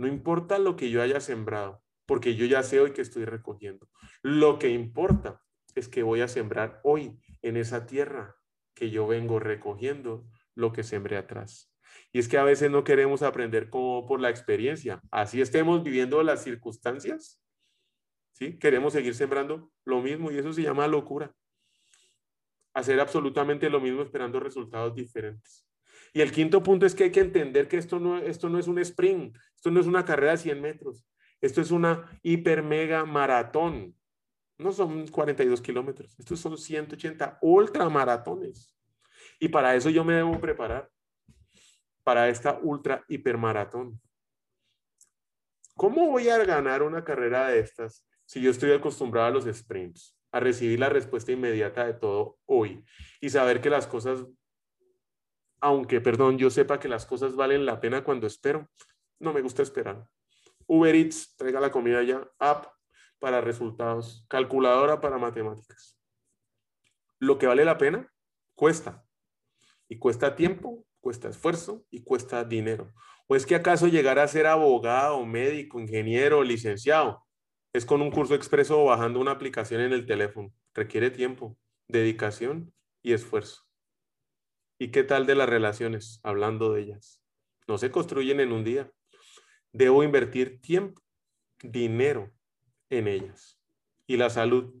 No 0.00 0.06
importa 0.06 0.58
lo 0.58 0.76
que 0.76 0.88
yo 0.88 1.02
haya 1.02 1.20
sembrado, 1.20 1.82
porque 2.06 2.34
yo 2.34 2.46
ya 2.46 2.62
sé 2.62 2.80
hoy 2.80 2.92
que 2.92 3.02
estoy 3.02 3.26
recogiendo. 3.26 3.86
Lo 4.22 4.58
que 4.58 4.70
importa 4.70 5.42
es 5.74 5.88
que 5.88 6.02
voy 6.02 6.22
a 6.22 6.28
sembrar 6.28 6.80
hoy 6.84 7.20
en 7.42 7.58
esa 7.58 7.84
tierra 7.84 8.34
que 8.72 8.88
yo 8.88 9.06
vengo 9.06 9.40
recogiendo 9.40 10.26
lo 10.54 10.72
que 10.72 10.84
sembré 10.84 11.18
atrás. 11.18 11.70
Y 12.12 12.18
es 12.18 12.28
que 12.28 12.38
a 12.38 12.44
veces 12.44 12.70
no 12.70 12.82
queremos 12.82 13.20
aprender 13.20 13.68
como 13.68 14.06
por 14.06 14.22
la 14.22 14.30
experiencia. 14.30 15.02
Así 15.10 15.42
estemos 15.42 15.82
viviendo 15.84 16.22
las 16.22 16.42
circunstancias. 16.42 17.38
¿Sí? 18.32 18.58
Queremos 18.58 18.94
seguir 18.94 19.14
sembrando 19.14 19.70
lo 19.84 20.00
mismo 20.00 20.30
y 20.30 20.38
eso 20.38 20.50
se 20.54 20.62
llama 20.62 20.88
locura. 20.88 21.34
Hacer 22.72 22.98
absolutamente 23.00 23.68
lo 23.68 23.82
mismo 23.82 24.00
esperando 24.00 24.40
resultados 24.40 24.94
diferentes. 24.94 25.69
Y 26.12 26.20
el 26.20 26.32
quinto 26.32 26.62
punto 26.62 26.86
es 26.86 26.94
que 26.94 27.04
hay 27.04 27.12
que 27.12 27.20
entender 27.20 27.68
que 27.68 27.76
esto 27.76 27.98
no, 28.00 28.18
esto 28.18 28.48
no 28.48 28.58
es 28.58 28.66
un 28.66 28.78
sprint, 28.78 29.36
esto 29.54 29.70
no 29.70 29.80
es 29.80 29.86
una 29.86 30.04
carrera 30.04 30.32
de 30.32 30.38
100 30.38 30.60
metros, 30.60 31.06
esto 31.40 31.60
es 31.60 31.70
una 31.70 32.18
hiper 32.22 32.62
mega 32.62 33.04
maratón. 33.04 33.94
No 34.58 34.72
son 34.72 35.06
42 35.08 35.60
kilómetros, 35.62 36.18
estos 36.18 36.40
son 36.40 36.58
180 36.58 37.38
ultramaratones. 37.40 38.76
Y 39.38 39.48
para 39.48 39.74
eso 39.74 39.88
yo 39.88 40.04
me 40.04 40.14
debo 40.14 40.38
preparar, 40.40 40.90
para 42.02 42.28
esta 42.28 42.58
ultra 42.62 43.04
hipermaratón. 43.08 44.00
¿Cómo 45.74 46.10
voy 46.10 46.28
a 46.28 46.44
ganar 46.44 46.82
una 46.82 47.04
carrera 47.04 47.48
de 47.48 47.60
estas 47.60 48.06
si 48.26 48.40
yo 48.40 48.50
estoy 48.50 48.72
acostumbrado 48.72 49.28
a 49.28 49.30
los 49.30 49.44
sprints, 49.44 50.16
a 50.30 50.40
recibir 50.40 50.78
la 50.78 50.88
respuesta 50.88 51.32
inmediata 51.32 51.86
de 51.86 51.94
todo 51.94 52.38
hoy 52.46 52.84
y 53.20 53.30
saber 53.30 53.60
que 53.60 53.70
las 53.70 53.86
cosas, 53.86 54.26
aunque, 55.60 56.00
perdón, 56.00 56.38
yo 56.38 56.50
sepa 56.50 56.80
que 56.80 56.88
las 56.88 57.06
cosas 57.06 57.36
valen 57.36 57.66
la 57.66 57.80
pena 57.80 58.02
cuando 58.04 58.26
espero, 58.26 58.68
no 59.18 59.32
me 59.32 59.42
gusta 59.42 59.62
esperar. 59.62 60.06
Uber 60.66 60.94
Eats, 60.94 61.36
traiga 61.36 61.60
la 61.60 61.70
comida 61.70 62.02
ya, 62.02 62.28
app 62.38 62.66
para 63.18 63.40
resultados, 63.40 64.24
calculadora 64.28 65.00
para 65.00 65.18
matemáticas. 65.18 65.98
Lo 67.18 67.38
que 67.38 67.46
vale 67.46 67.64
la 67.64 67.76
pena 67.76 68.10
cuesta. 68.54 69.04
Y 69.88 69.98
cuesta 69.98 70.36
tiempo, 70.36 70.86
cuesta 71.00 71.28
esfuerzo 71.28 71.84
y 71.90 72.02
cuesta 72.02 72.44
dinero. 72.44 72.92
¿O 73.26 73.36
es 73.36 73.46
que 73.46 73.54
acaso 73.54 73.88
llegar 73.88 74.18
a 74.18 74.28
ser 74.28 74.46
abogado, 74.46 75.24
médico, 75.26 75.80
ingeniero, 75.80 76.42
licenciado 76.42 77.24
es 77.72 77.84
con 77.84 78.02
un 78.02 78.10
curso 78.10 78.34
expreso 78.34 78.80
o 78.80 78.86
bajando 78.86 79.20
una 79.20 79.32
aplicación 79.32 79.80
en 79.80 79.92
el 79.92 80.06
teléfono? 80.06 80.52
Requiere 80.74 81.10
tiempo, 81.10 81.56
dedicación 81.88 82.72
y 83.02 83.12
esfuerzo. 83.12 83.69
¿Y 84.82 84.92
qué 84.92 85.04
tal 85.04 85.26
de 85.26 85.34
las 85.34 85.46
relaciones? 85.46 86.20
Hablando 86.22 86.72
de 86.72 86.80
ellas. 86.80 87.22
No 87.68 87.76
se 87.76 87.90
construyen 87.90 88.40
en 88.40 88.50
un 88.50 88.64
día. 88.64 88.90
Debo 89.72 90.02
invertir 90.02 90.62
tiempo, 90.62 91.02
dinero 91.62 92.32
en 92.88 93.06
ellas. 93.06 93.60
Y 94.06 94.16
la 94.16 94.30
salud 94.30 94.72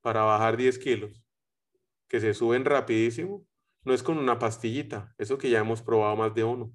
para 0.00 0.24
bajar 0.24 0.56
10 0.56 0.80
kilos, 0.80 1.24
que 2.08 2.18
se 2.18 2.34
suben 2.34 2.64
rapidísimo, 2.64 3.46
no 3.84 3.94
es 3.94 4.02
con 4.02 4.18
una 4.18 4.40
pastillita, 4.40 5.14
eso 5.18 5.38
que 5.38 5.50
ya 5.50 5.60
hemos 5.60 5.82
probado 5.82 6.16
más 6.16 6.34
de 6.34 6.42
uno. 6.42 6.74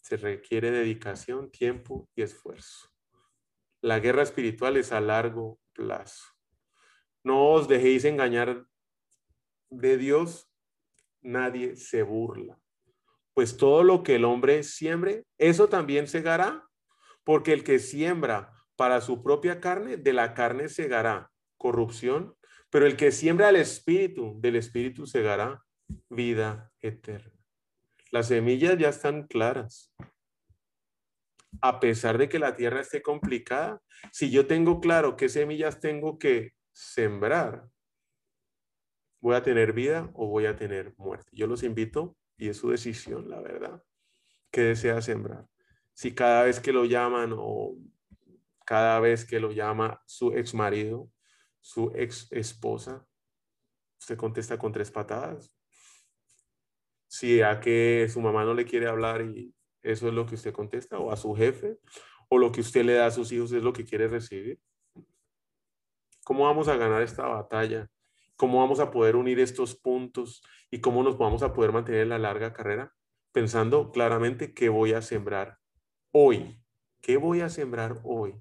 Se 0.00 0.16
requiere 0.16 0.70
dedicación, 0.70 1.50
tiempo 1.50 2.08
y 2.14 2.22
esfuerzo. 2.22 2.88
La 3.82 4.00
guerra 4.00 4.22
espiritual 4.22 4.78
es 4.78 4.90
a 4.90 5.02
largo 5.02 5.60
plazo. 5.74 6.24
No 7.22 7.50
os 7.50 7.68
dejéis 7.68 8.06
engañar 8.06 8.66
de 9.70 9.96
Dios, 9.96 10.50
nadie 11.22 11.76
se 11.76 12.02
burla. 12.02 12.58
Pues 13.34 13.56
todo 13.56 13.82
lo 13.82 14.02
que 14.02 14.16
el 14.16 14.24
hombre 14.24 14.62
siembre, 14.62 15.24
eso 15.38 15.68
también 15.68 16.06
segará, 16.08 16.66
porque 17.24 17.52
el 17.52 17.64
que 17.64 17.78
siembra 17.78 18.52
para 18.76 19.00
su 19.00 19.22
propia 19.22 19.60
carne, 19.60 19.96
de 19.96 20.12
la 20.12 20.34
carne 20.34 20.68
segará 20.68 21.30
corrupción, 21.58 22.34
pero 22.70 22.86
el 22.86 22.96
que 22.96 23.12
siembra 23.12 23.48
el 23.48 23.56
espíritu, 23.56 24.36
del 24.40 24.56
espíritu 24.56 25.06
segará 25.06 25.62
vida 26.08 26.72
eterna. 26.80 27.32
Las 28.10 28.28
semillas 28.28 28.78
ya 28.78 28.88
están 28.88 29.26
claras. 29.26 29.92
A 31.60 31.80
pesar 31.80 32.18
de 32.18 32.28
que 32.28 32.38
la 32.38 32.54
tierra 32.54 32.80
esté 32.80 33.02
complicada, 33.02 33.80
si 34.12 34.30
yo 34.30 34.46
tengo 34.46 34.80
claro 34.80 35.16
qué 35.16 35.28
semillas 35.28 35.80
tengo 35.80 36.18
que 36.18 36.52
sembrar, 36.72 37.66
voy 39.26 39.34
a 39.34 39.42
tener 39.42 39.72
vida 39.72 40.08
o 40.14 40.28
voy 40.28 40.46
a 40.46 40.54
tener 40.54 40.94
muerte. 40.98 41.28
Yo 41.32 41.48
los 41.48 41.64
invito, 41.64 42.16
y 42.36 42.48
es 42.48 42.58
su 42.58 42.70
decisión, 42.70 43.28
la 43.28 43.40
verdad, 43.40 43.82
que 44.52 44.60
desea 44.60 45.02
sembrar. 45.02 45.48
Si 45.94 46.14
cada 46.14 46.44
vez 46.44 46.60
que 46.60 46.72
lo 46.72 46.84
llaman 46.84 47.34
o 47.36 47.76
cada 48.64 49.00
vez 49.00 49.24
que 49.24 49.40
lo 49.40 49.50
llama 49.50 50.00
su 50.06 50.32
ex 50.32 50.54
marido, 50.54 51.10
su 51.60 51.90
ex 51.96 52.30
esposa, 52.30 53.04
usted 53.98 54.16
contesta 54.16 54.56
con 54.58 54.70
tres 54.70 54.92
patadas. 54.92 55.52
Si 57.08 57.42
a 57.42 57.58
que 57.58 58.08
su 58.08 58.20
mamá 58.20 58.44
no 58.44 58.54
le 58.54 58.64
quiere 58.64 58.86
hablar 58.86 59.22
y 59.22 59.52
eso 59.82 60.06
es 60.06 60.14
lo 60.14 60.24
que 60.24 60.36
usted 60.36 60.52
contesta, 60.52 61.00
o 61.00 61.10
a 61.10 61.16
su 61.16 61.34
jefe, 61.34 61.80
o 62.28 62.38
lo 62.38 62.52
que 62.52 62.60
usted 62.60 62.84
le 62.84 62.94
da 62.94 63.06
a 63.06 63.10
sus 63.10 63.32
hijos 63.32 63.50
es 63.50 63.64
lo 63.64 63.72
que 63.72 63.84
quiere 63.84 64.06
recibir. 64.06 64.60
¿Cómo 66.22 66.44
vamos 66.44 66.68
a 66.68 66.76
ganar 66.76 67.02
esta 67.02 67.26
batalla? 67.26 67.90
¿Cómo 68.36 68.60
vamos 68.60 68.80
a 68.80 68.90
poder 68.90 69.16
unir 69.16 69.40
estos 69.40 69.74
puntos? 69.74 70.42
¿Y 70.70 70.80
cómo 70.80 71.02
nos 71.02 71.16
vamos 71.16 71.42
a 71.42 71.52
poder 71.52 71.72
mantener 71.72 72.02
en 72.02 72.10
la 72.10 72.18
larga 72.18 72.52
carrera? 72.52 72.92
Pensando 73.32 73.90
claramente 73.90 74.52
qué 74.54 74.68
voy 74.68 74.92
a 74.92 75.02
sembrar 75.02 75.58
hoy. 76.12 76.60
¿Qué 77.00 77.16
voy 77.16 77.40
a 77.40 77.48
sembrar 77.48 78.00
hoy? 78.04 78.34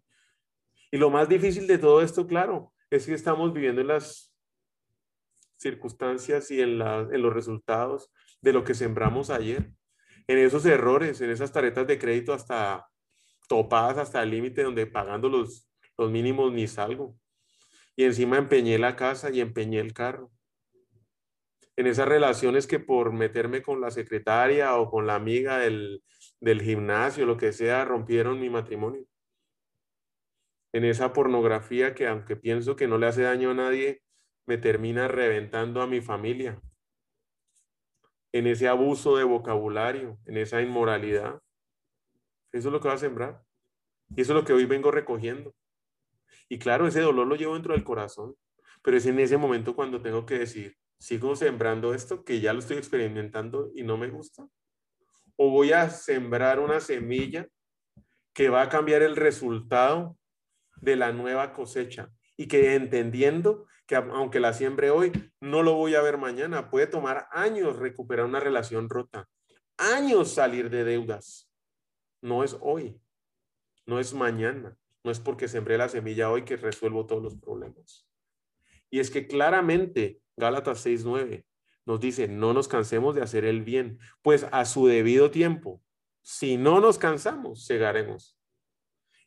Y 0.92 0.98
lo 0.98 1.10
más 1.10 1.30
difícil 1.30 1.68
de 1.68 1.78
todo 1.78 2.02
esto, 2.02 2.28
claro, 2.28 2.74
es 2.90 3.06
que 3.06 3.14
estamos 3.14 3.54
viviendo 3.54 3.82
en 3.82 3.88
las 3.88 4.34
circunstancias 5.58 6.52
y 6.52 6.62
en, 6.62 6.82
en 6.82 7.22
los 7.22 7.34
resultados 7.34 8.12
de 8.42 8.54
lo 8.54 8.64
que 8.64 8.74
sembramos 8.74 9.30
ayer, 9.30 9.72
en 10.28 10.38
esos 10.38 10.66
errores, 10.66 11.22
en 11.22 11.30
esas 11.30 11.52
taretas 11.52 11.88
de 11.88 12.00
crédito 12.00 12.34
hasta 12.34 12.88
topadas 13.48 13.98
hasta 13.98 14.24
el 14.24 14.32
límite 14.32 14.64
donde 14.64 14.88
pagando 14.88 15.30
los, 15.30 15.70
los 15.98 16.12
mínimos 16.12 16.52
ni 16.52 16.68
salgo. 16.68 17.16
Y 17.96 18.04
encima 18.04 18.38
empeñé 18.38 18.78
la 18.78 18.96
casa 18.96 19.32
y 19.32 19.42
empeñé 19.42 19.80
el 19.80 19.94
carro. 19.94 20.32
En 21.78 21.88
esas 21.88 22.08
relaciones 22.08 22.68
que 22.68 22.80
por 22.80 23.12
meterme 23.12 23.62
con 23.62 23.82
la 23.82 23.92
secretaria 23.92 24.76
o 24.78 24.90
con 24.90 25.08
la 25.08 25.16
amiga 25.16 25.60
del, 25.60 26.04
del 26.40 26.62
gimnasio, 26.62 27.26
lo 27.26 27.38
que 27.38 27.52
sea, 27.52 27.86
rompieron 27.86 28.40
mi 28.40 28.50
matrimonio 28.50 29.06
en 30.76 30.84
esa 30.84 31.14
pornografía 31.14 31.96
que 31.96 32.06
aunque 32.06 32.36
pienso 32.36 32.76
que 32.76 32.86
no 32.86 32.98
le 32.98 33.08
hace 33.08 33.22
daño 33.22 33.52
a 33.52 33.54
nadie, 33.54 34.02
me 34.46 34.58
termina 34.58 35.08
reventando 35.08 35.82
a 35.82 35.88
mi 35.88 36.02
familia, 36.02 36.62
en 38.34 38.46
ese 38.46 38.68
abuso 38.68 39.16
de 39.16 39.24
vocabulario, 39.24 40.20
en 40.26 40.36
esa 40.36 40.62
inmoralidad. 40.62 41.42
Eso 42.52 42.68
es 42.68 42.74
lo 42.74 42.82
que 42.82 42.90
va 42.90 42.96
a 42.96 42.98
sembrar. 42.98 43.42
Y 44.18 44.22
eso 44.22 44.34
es 44.34 44.42
lo 44.42 44.44
que 44.44 44.52
hoy 44.52 44.66
vengo 44.66 44.92
recogiendo. 44.92 45.56
Y 46.50 46.60
claro, 46.60 46.88
ese 46.88 47.02
dolor 47.02 47.28
lo 47.28 47.36
llevo 47.36 47.54
dentro 47.54 47.74
del 47.74 47.84
corazón, 47.84 48.36
pero 48.84 48.98
es 48.98 49.06
en 49.06 49.20
ese 49.20 49.38
momento 49.38 49.76
cuando 49.76 50.02
tengo 50.02 50.26
que 50.26 50.40
decir, 50.40 50.78
¿sigo 51.00 51.36
sembrando 51.36 51.94
esto 51.94 52.24
que 52.24 52.40
ya 52.40 52.54
lo 52.54 52.60
estoy 52.60 52.78
experimentando 52.78 53.72
y 53.74 53.84
no 53.84 53.98
me 53.98 54.10
gusta? 54.10 54.48
¿O 55.36 55.50
voy 55.50 55.72
a 55.72 55.90
sembrar 55.90 56.60
una 56.60 56.80
semilla 56.80 57.48
que 58.34 58.50
va 58.50 58.62
a 58.62 58.70
cambiar 58.70 59.02
el 59.02 59.16
resultado 59.16 60.18
de 60.76 60.96
la 60.96 61.12
nueva 61.12 61.54
cosecha 61.54 62.12
y 62.38 62.48
que 62.48 62.76
entendiendo 62.76 63.66
que 63.86 63.96
aunque 63.96 64.40
la 64.40 64.54
siembre 64.54 64.90
hoy, 64.90 65.12
no 65.40 65.64
lo 65.64 65.74
voy 65.74 65.96
a 65.96 66.02
ver 66.02 66.18
mañana. 66.18 66.70
Puede 66.70 66.88
tomar 66.88 67.28
años 67.32 67.78
recuperar 67.78 68.26
una 68.26 68.40
relación 68.40 68.90
rota, 68.90 69.30
años 69.78 70.34
salir 70.34 70.70
de 70.70 70.84
deudas. 70.84 71.50
No 72.22 72.44
es 72.44 72.58
hoy, 72.62 73.00
no 73.86 74.00
es 74.00 74.14
mañana. 74.14 74.78
No 75.06 75.12
es 75.12 75.20
porque 75.20 75.48
sembré 75.48 75.78
la 75.78 75.88
semilla 75.88 76.32
hoy 76.32 76.46
que 76.46 76.58
resuelvo 76.58 77.06
todos 77.06 77.22
los 77.22 77.36
problemas. 77.36 78.10
Y 78.90 79.00
es 79.00 79.12
que 79.12 79.28
claramente 79.28 80.20
Gálatas 80.36 80.84
6:9 80.84 81.46
nos 81.86 82.00
dice, 82.00 82.28
no 82.28 82.54
nos 82.54 82.68
cansemos 82.68 83.14
de 83.14 83.22
hacer 83.22 83.46
el 83.46 83.62
bien, 83.62 84.00
pues 84.24 84.48
a 84.52 84.66
su 84.66 84.88
debido 84.88 85.30
tiempo, 85.30 85.84
si 86.24 86.58
no 86.58 86.80
nos 86.80 86.98
cansamos, 86.98 87.68
llegaremos. 87.68 88.36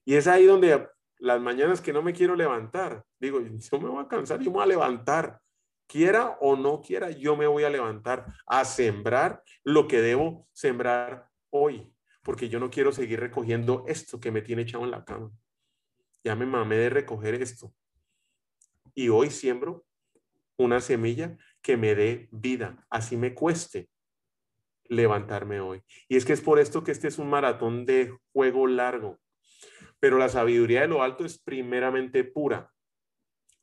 Y 0.05 0.17
es 0.17 0.27
ahí 0.27 0.47
donde 0.47 0.89
las 1.19 1.41
mañanas 1.41 1.81
que 1.81 1.93
no 1.93 2.03
me 2.03 2.13
quiero 2.13 2.35
levantar, 2.35 3.05
digo, 3.21 3.41
yo 3.41 3.81
me 3.81 3.89
voy 3.89 4.05
a 4.05 4.09
cansar, 4.09 4.41
yo 4.41 4.51
me 4.51 4.57
voy 4.57 4.65
a 4.65 4.67
levantar. 4.67 5.41
Quiera 5.87 6.37
o 6.41 6.57
no 6.57 6.83
quiera, 6.83 7.11
yo 7.11 7.37
me 7.37 7.47
voy 7.47 7.63
a 7.63 7.71
levantar 7.71 8.27
a 8.49 8.65
sembrar 8.65 9.45
lo 9.63 9.87
que 9.87 10.01
debo 10.01 10.49
sembrar 10.53 11.31
hoy, 11.51 11.95
porque 12.25 12.49
yo 12.49 12.59
no 12.59 12.69
quiero 12.69 12.91
seguir 12.91 13.21
recogiendo 13.21 13.85
esto 13.87 14.19
que 14.19 14.33
me 14.33 14.43
tiene 14.43 14.63
echado 14.63 14.83
en 14.83 14.91
la 14.91 15.05
cama. 15.05 15.31
Ya 16.29 16.37
me 16.37 16.45
mamé 16.45 16.77
de 16.77 16.91
recoger 16.91 17.37
esto. 17.37 17.75
Y 18.95 19.09
hoy 19.09 19.31
siembro 19.31 19.87
una 20.59 20.83
semilla 20.83 21.39
que 21.63 21.79
me 21.79 21.95
dé 21.95 22.29
vida, 22.31 22.87
así 22.91 23.17
me 23.17 23.33
cueste 23.33 23.89
levantarme 24.91 25.61
hoy. 25.61 25.83
Y 26.07 26.19
es 26.19 26.27
que 26.27 26.35
es 26.35 26.43
por 26.43 26.59
esto 26.59 26.85
que 26.85 26.93
este 26.93 27.09
es 27.09 27.19
un 27.19 27.31
maratón 27.31 27.87
de 27.87 28.15
juego 28.35 28.67
largo. 28.67 29.19
Pero 30.01 30.19
la 30.19 30.29
sabiduría 30.29 30.83
de 30.83 30.89
lo 30.89 31.03
alto 31.03 31.25
es 31.25 31.39
primeramente 31.39 32.25
pura, 32.25 32.75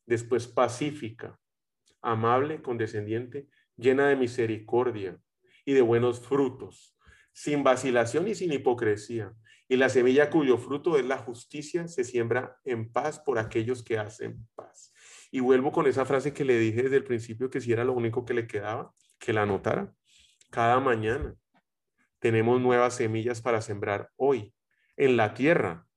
después 0.08 0.47
pacífica, 0.47 1.39
amable, 2.01 2.63
condescendiente, 2.63 3.47
llena 3.78 4.08
de 4.08 4.15
misericordia 4.15 5.19
y 5.65 5.73
de 5.73 5.84
buenos 5.84 6.19
frutos, 6.19 6.97
sin 7.32 7.63
vacilación 7.63 8.28
y 8.28 8.34
sin 8.34 8.51
hipocresía. 8.51 9.36
Y 9.67 9.78
la 9.78 9.89
semilla 9.89 10.30
cuyo 10.30 10.58
fruto 10.58 10.97
es 10.97 11.06
la 11.06 11.17
justicia 11.17 11.88
se 11.88 12.04
siembra 12.04 12.58
en 12.63 12.91
paz 12.91 13.19
por 13.19 13.39
aquellos 13.39 13.84
que 13.84 13.97
hacen 13.97 14.47
paz. 14.54 14.93
Y 15.32 15.39
vuelvo 15.39 15.71
con 15.71 15.88
esa 15.88 16.06
frase 16.06 16.34
que 16.34 16.45
le 16.45 16.58
dije 16.60 16.84
desde 16.84 16.97
el 16.97 17.04
principio, 17.04 17.49
que 17.49 17.62
si 17.62 17.71
era 17.71 17.84
lo 17.84 17.93
único 17.93 18.25
que 18.25 18.34
le 18.34 18.47
quedaba, 18.47 18.93
que 19.17 19.34
la 19.34 19.41
anotara. 19.41 19.93
Cada 20.51 20.80
mañana 20.80 21.36
tenemos 22.19 22.62
nuevas 22.62 22.95
semillas 22.95 23.41
para 23.41 23.62
sembrar 23.62 24.12
hoy 24.15 24.54
en 24.97 25.17
la 25.17 25.34
tierra 25.34 25.88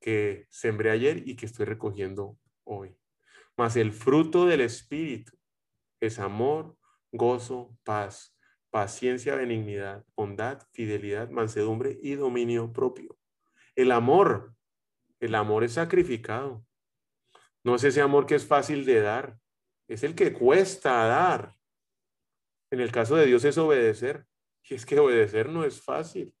que 0.00 0.46
sembré 0.50 0.90
ayer 0.90 1.22
y 1.28 1.36
que 1.36 1.46
estoy 1.46 1.66
recogiendo 1.66 2.38
hoy. 2.64 2.96
Mas 3.56 3.76
el 3.76 3.92
fruto 3.92 4.46
del 4.46 4.62
Espíritu 4.62 5.32
es 6.00 6.18
amor, 6.18 6.76
gozo, 7.12 7.76
paz, 7.84 8.36
paciencia, 8.70 9.34
benignidad, 9.34 10.04
bondad, 10.16 10.62
fidelidad, 10.72 11.28
mansedumbre 11.30 11.98
y 12.02 12.14
dominio 12.14 12.72
propio. 12.72 13.18
El 13.74 13.92
amor, 13.92 14.54
el 15.18 15.34
amor 15.34 15.64
es 15.64 15.74
sacrificado. 15.74 16.64
No 17.62 17.74
es 17.74 17.84
ese 17.84 18.00
amor 18.00 18.26
que 18.26 18.36
es 18.36 18.46
fácil 18.46 18.84
de 18.84 19.00
dar, 19.00 19.38
es 19.88 20.02
el 20.04 20.14
que 20.14 20.32
cuesta 20.32 21.04
dar. 21.06 21.54
En 22.70 22.80
el 22.80 22.92
caso 22.92 23.16
de 23.16 23.26
Dios 23.26 23.44
es 23.44 23.58
obedecer. 23.58 24.26
Y 24.62 24.74
es 24.74 24.86
que 24.86 24.98
obedecer 25.00 25.48
no 25.48 25.64
es 25.64 25.82
fácil. 25.82 26.34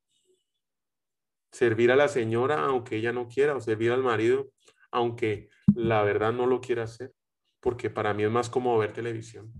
Servir 1.50 1.90
a 1.90 1.96
la 1.96 2.06
señora 2.06 2.64
aunque 2.64 2.96
ella 2.96 3.12
no 3.12 3.28
quiera 3.28 3.56
o 3.56 3.60
servir 3.60 3.90
al 3.90 4.04
marido 4.04 4.52
aunque 4.92 5.48
la 5.74 6.02
verdad 6.02 6.32
no 6.32 6.46
lo 6.46 6.60
quiera 6.60 6.84
hacer. 6.84 7.12
Porque 7.60 7.90
para 7.90 8.14
mí 8.14 8.22
es 8.22 8.30
más 8.30 8.48
como 8.48 8.78
ver 8.78 8.92
televisión 8.92 9.52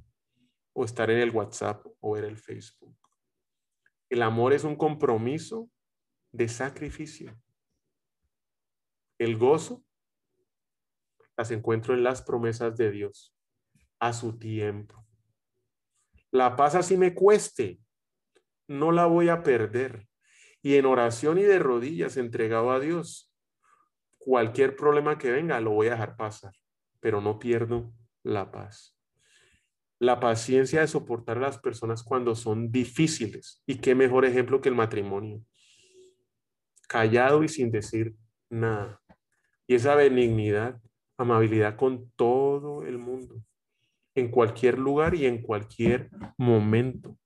o 0.73 0.85
estar 0.85 1.11
en 1.11 1.19
el 1.19 1.31
WhatsApp 1.31 1.85
o 2.01 2.13
ver 2.13 2.25
el 2.25 2.37
Facebook. 2.37 2.97
El 4.09 4.23
amor 4.23 4.53
es 4.53 4.65
un 4.65 4.77
compromiso 4.77 5.71
de 6.33 6.49
sacrificio. 6.49 7.41
El 9.19 9.37
gozo 9.37 9.85
las 11.37 11.51
encuentro 11.51 11.95
en 11.95 12.03
las 12.03 12.23
promesas 12.23 12.77
de 12.77 12.91
Dios 12.91 13.35
a 13.99 14.13
su 14.13 14.39
tiempo. 14.39 15.07
La 16.31 16.57
paz 16.57 16.75
así 16.75 16.97
me 16.97 17.15
cueste, 17.15 17.81
no 18.69 18.93
la 18.93 19.07
voy 19.07 19.29
a 19.29 19.43
perder. 19.43 20.07
Y 20.63 20.77
en 20.77 20.87
oración 20.87 21.39
y 21.39 21.43
de 21.43 21.59
rodillas 21.59 22.17
entregado 22.17 22.71
a 22.71 22.81
Dios, 22.81 23.33
cualquier 24.19 24.77
problema 24.77 25.19
que 25.19 25.33
venga 25.33 25.61
lo 25.61 25.71
voy 25.71 25.89
a 25.89 25.93
dejar 25.93 26.17
pasar, 26.17 26.53
pero 27.01 27.21
no 27.21 27.39
pierdo 27.39 27.93
la 28.23 28.51
paz. 28.51 29.00
La 30.01 30.19
paciencia 30.19 30.81
de 30.81 30.89
soportar 30.89 31.39
a 31.39 31.43
las 31.43 31.59
personas 31.59 32.03
cuando 32.03 32.35
son 32.35 32.73
difíciles. 32.73 33.63
Y 33.67 33.77
qué 33.77 33.95
mejor 33.95 34.25
ejemplo 34.25 34.61
que 34.61 34.69
el 34.69 34.75
matrimonio. 34.75 35.41
Callado 36.89 37.45
y 37.45 37.49
sin 37.49 37.71
decir 37.71 38.17
nada. 38.49 39.01
Y 39.69 39.77
esa 39.77 39.95
benignidad 39.95 40.81
amabilidad 41.21 41.77
con 41.77 42.11
todo 42.17 42.83
el 42.83 42.99
mundo, 42.99 43.43
en 44.15 44.31
cualquier 44.31 44.79
lugar 44.79 45.15
y 45.15 45.27
en 45.27 45.43
cualquier 45.43 46.11
momento. 46.39 47.17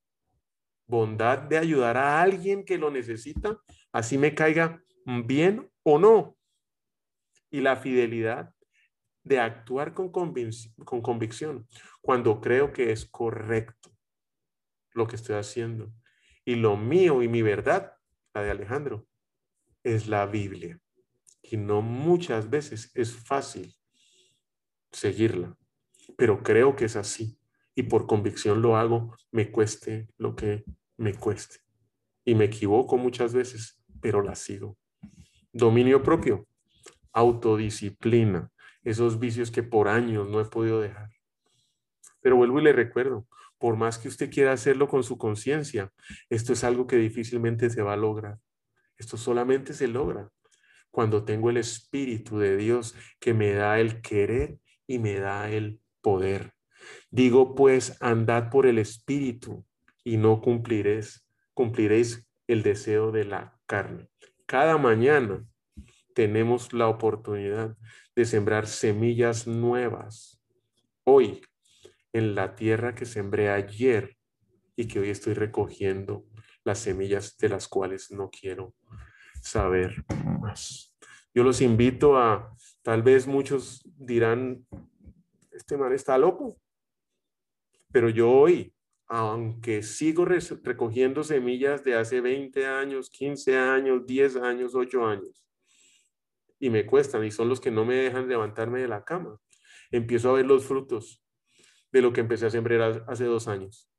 Bondad 0.86 1.38
de 1.38 1.58
ayudar 1.58 1.96
a 1.96 2.20
alguien 2.20 2.64
que 2.64 2.76
lo 2.76 2.90
necesita, 2.90 3.58
así 3.92 4.18
me 4.18 4.34
caiga 4.34 4.82
bien 5.24 5.70
o 5.82 5.98
no. 5.98 6.36
Y 7.50 7.60
la 7.60 7.76
fidelidad 7.76 8.52
de 9.24 9.40
actuar 9.40 9.94
con, 9.94 10.10
con 10.10 11.02
convicción 11.02 11.66
cuando 12.00 12.40
creo 12.40 12.72
que 12.72 12.92
es 12.92 13.06
correcto 13.06 13.90
lo 14.92 15.06
que 15.06 15.16
estoy 15.16 15.36
haciendo. 15.36 15.92
Y 16.44 16.56
lo 16.56 16.76
mío 16.76 17.22
y 17.22 17.28
mi 17.28 17.42
verdad, 17.42 17.94
la 18.34 18.42
de 18.42 18.50
Alejandro, 18.50 19.06
es 19.82 20.06
la 20.06 20.26
Biblia. 20.26 20.78
Y 21.42 21.56
no 21.56 21.82
muchas 21.82 22.48
veces 22.48 22.90
es 22.94 23.12
fácil 23.12 23.74
seguirla, 24.92 25.56
pero 26.16 26.42
creo 26.42 26.76
que 26.76 26.84
es 26.84 26.96
así 26.96 27.38
y 27.74 27.84
por 27.84 28.06
convicción 28.06 28.62
lo 28.62 28.76
hago, 28.76 29.16
me 29.32 29.50
cueste 29.50 30.08
lo 30.16 30.36
que 30.36 30.64
me 30.96 31.14
cueste. 31.14 31.58
Y 32.24 32.34
me 32.34 32.44
equivoco 32.44 32.96
muchas 32.96 33.34
veces, 33.34 33.82
pero 34.00 34.22
la 34.22 34.34
sigo. 34.34 34.78
Dominio 35.52 36.02
propio, 36.02 36.46
autodisciplina, 37.12 38.50
esos 38.84 39.18
vicios 39.18 39.50
que 39.50 39.62
por 39.62 39.88
años 39.88 40.28
no 40.28 40.40
he 40.40 40.44
podido 40.44 40.80
dejar. 40.80 41.10
Pero 42.20 42.36
vuelvo 42.36 42.60
y 42.60 42.64
le 42.64 42.72
recuerdo, 42.72 43.26
por 43.58 43.76
más 43.76 43.98
que 43.98 44.08
usted 44.08 44.30
quiera 44.30 44.52
hacerlo 44.52 44.88
con 44.88 45.02
su 45.02 45.18
conciencia, 45.18 45.92
esto 46.28 46.52
es 46.52 46.64
algo 46.64 46.86
que 46.86 46.96
difícilmente 46.96 47.70
se 47.70 47.82
va 47.82 47.94
a 47.94 47.96
lograr. 47.96 48.38
Esto 48.96 49.16
solamente 49.16 49.72
se 49.72 49.88
logra 49.88 50.30
cuando 50.90 51.24
tengo 51.24 51.50
el 51.50 51.56
Espíritu 51.56 52.38
de 52.38 52.56
Dios 52.56 52.94
que 53.18 53.34
me 53.34 53.52
da 53.52 53.80
el 53.80 54.00
querer 54.00 54.58
y 54.86 54.98
me 54.98 55.18
da 55.18 55.50
el 55.50 55.80
poder. 56.00 56.52
Digo 57.10 57.54
pues, 57.54 57.96
andad 58.00 58.50
por 58.50 58.66
el 58.66 58.78
Espíritu 58.78 59.64
y 60.04 60.16
no 60.18 60.40
cumpliréis, 60.40 61.26
cumpliréis 61.52 62.28
el 62.46 62.62
deseo 62.62 63.10
de 63.10 63.24
la 63.24 63.58
carne. 63.66 64.08
Cada 64.46 64.78
mañana 64.78 65.44
tenemos 66.14 66.72
la 66.72 66.88
oportunidad 66.88 67.76
de 68.16 68.24
sembrar 68.24 68.66
semillas 68.66 69.46
nuevas. 69.46 70.40
Hoy, 71.04 71.42
en 72.12 72.34
la 72.34 72.54
tierra 72.54 72.94
que 72.94 73.04
sembré 73.04 73.50
ayer 73.50 74.16
y 74.76 74.86
que 74.86 75.00
hoy 75.00 75.10
estoy 75.10 75.34
recogiendo 75.34 76.24
las 76.64 76.78
semillas 76.78 77.36
de 77.36 77.48
las 77.50 77.68
cuales 77.68 78.10
no 78.10 78.30
quiero 78.30 78.74
saber 79.42 80.04
más. 80.40 80.96
Yo 81.34 81.42
los 81.42 81.60
invito 81.60 82.16
a 82.16 82.54
Tal 82.84 83.02
vez 83.02 83.26
muchos 83.26 83.82
dirán, 83.96 84.66
este 85.50 85.78
man 85.78 85.94
está 85.94 86.18
loco. 86.18 86.60
Pero 87.90 88.10
yo 88.10 88.30
hoy, 88.30 88.74
aunque 89.06 89.82
sigo 89.82 90.26
recogiendo 90.26 91.24
semillas 91.24 91.82
de 91.82 91.94
hace 91.94 92.20
20 92.20 92.66
años, 92.66 93.08
15 93.08 93.56
años, 93.56 94.04
10 94.04 94.36
años, 94.36 94.74
8 94.74 95.06
años, 95.06 95.43
y 96.64 96.70
me 96.70 96.86
cuestan 96.86 97.22
y 97.26 97.30
son 97.30 97.50
los 97.50 97.60
que 97.60 97.70
no 97.70 97.84
me 97.84 97.94
dejan 97.94 98.26
levantarme 98.26 98.80
de 98.80 98.88
la 98.88 99.04
cama, 99.04 99.38
empiezo 99.90 100.30
a 100.30 100.32
ver 100.32 100.46
los 100.46 100.64
frutos 100.64 101.22
de 101.92 102.00
lo 102.00 102.10
que 102.14 102.22
empecé 102.22 102.46
a 102.46 102.50
sembrar 102.50 103.04
hace 103.06 103.24
dos 103.24 103.48
años. 103.48 103.90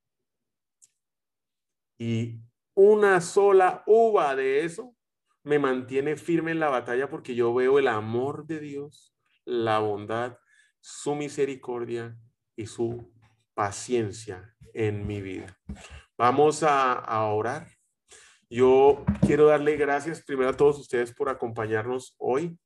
Y 2.00 2.40
una 2.74 3.22
sola 3.22 3.84
uva 3.86 4.36
de 4.36 4.66
eso 4.66 4.96
me 5.44 5.60
mantiene 5.60 6.16
firme 6.16 6.54
en 6.54 6.60
la 6.60 6.70
batalla 6.70 7.08
porque 7.08 7.36
yo 7.36 7.54
veo 7.54 7.78
el 7.78 7.88
amor 7.88 8.48
de 8.48 8.60
Dios, 8.60 9.16
la 9.46 9.78
bondad, 9.78 10.40
su 10.82 11.14
misericordia 11.14 12.18
y 12.56 12.66
su 12.66 13.14
paciencia 13.54 14.56
en 14.74 15.06
mi 15.06 15.22
vida. 15.22 15.56
Vamos 16.18 16.64
a, 16.64 17.26
orar. 17.26 17.68
Yo 18.50 19.04
quiero 19.26 19.48
darle 19.48 19.76
gracias 19.76 20.24
primero 20.24 20.52
a 20.52 20.58
todos 20.58 20.80
ustedes 20.80 21.14
por 21.14 21.30
acompañarnos 21.30 22.16
hoy 22.20 22.58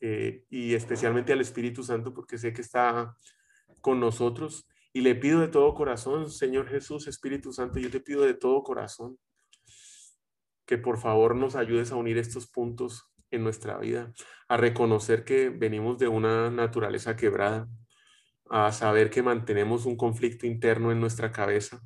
eh, 0.00 0.44
y 0.50 0.74
especialmente 0.74 1.32
al 1.32 1.40
Espíritu 1.40 1.84
Santo 1.84 2.12
porque 2.12 2.38
sé 2.38 2.52
que 2.52 2.60
está 2.60 3.16
con 3.80 4.00
nosotros. 4.00 4.66
Y 4.92 5.02
le 5.02 5.14
pido 5.14 5.40
de 5.40 5.48
todo 5.48 5.74
corazón, 5.74 6.30
Señor 6.30 6.68
Jesús, 6.68 7.06
Espíritu 7.06 7.52
Santo, 7.52 7.78
yo 7.78 7.90
te 7.90 8.00
pido 8.00 8.22
de 8.22 8.34
todo 8.34 8.62
corazón 8.62 9.18
que 10.66 10.78
por 10.78 10.98
favor 10.98 11.36
nos 11.36 11.54
ayudes 11.54 11.92
a 11.92 11.96
unir 11.96 12.18
estos 12.18 12.48
puntos 12.48 13.04
en 13.30 13.44
nuestra 13.44 13.78
vida, 13.78 14.12
a 14.48 14.56
reconocer 14.56 15.24
que 15.24 15.50
venimos 15.50 15.98
de 15.98 16.08
una 16.08 16.50
naturaleza 16.50 17.14
quebrada, 17.14 17.68
a 18.50 18.72
saber 18.72 19.10
que 19.10 19.22
mantenemos 19.22 19.86
un 19.86 19.96
conflicto 19.96 20.46
interno 20.46 20.90
en 20.90 20.98
nuestra 20.98 21.30
cabeza 21.30 21.80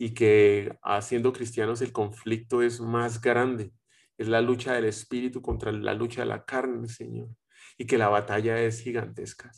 y 0.00 0.14
que 0.14 0.78
haciendo 0.82 1.30
cristianos 1.30 1.82
el 1.82 1.92
conflicto 1.92 2.62
es 2.62 2.80
más 2.80 3.20
grande. 3.20 3.74
Es 4.16 4.28
la 4.28 4.40
lucha 4.40 4.72
del 4.72 4.86
espíritu 4.86 5.42
contra 5.42 5.72
la 5.72 5.92
lucha 5.92 6.22
de 6.22 6.26
la 6.26 6.46
carne, 6.46 6.88
Señor, 6.88 7.28
y 7.76 7.84
que 7.84 7.98
la 7.98 8.08
batalla 8.08 8.58
es 8.62 8.80
gigantesca. 8.80 9.52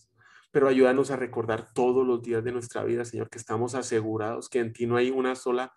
Pero 0.51 0.66
ayúdanos 0.66 1.12
a 1.12 1.16
recordar 1.16 1.72
todos 1.72 2.05
los 2.05 2.22
días 2.22 2.43
de 2.43 2.51
nuestra 2.51 2.82
vida, 2.82 3.05
Señor, 3.05 3.30
que 3.30 3.38
estamos 3.38 3.76
asegurados, 3.76 4.49
que 4.49 4.59
en 4.59 4.72
ti 4.72 4.84
no 4.84 4.97
hay 4.97 5.11
una 5.11 5.36
sola 5.36 5.72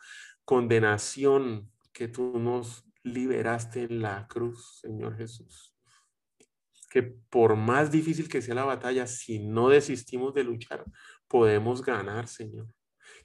condenación, 0.45 1.72
que 1.93 2.07
tú 2.07 2.39
nos 2.39 2.86
liberaste 3.03 3.84
en 3.84 4.01
la 4.01 4.26
cruz, 4.28 4.80
Señor 4.82 5.16
Jesús 5.16 5.76
que 6.89 7.03
por 7.03 7.57
más 7.57 7.91
difícil 7.91 8.30
que 8.30 8.41
sea 8.41 8.55
la 8.55 8.63
batalla, 8.63 9.05
si 9.05 9.39
no 9.39 9.68
desistimos 9.68 10.34
de 10.34 10.45
luchar, 10.45 10.86
podemos 11.28 11.82
ganar, 11.84 12.30
Señor. 12.30 12.68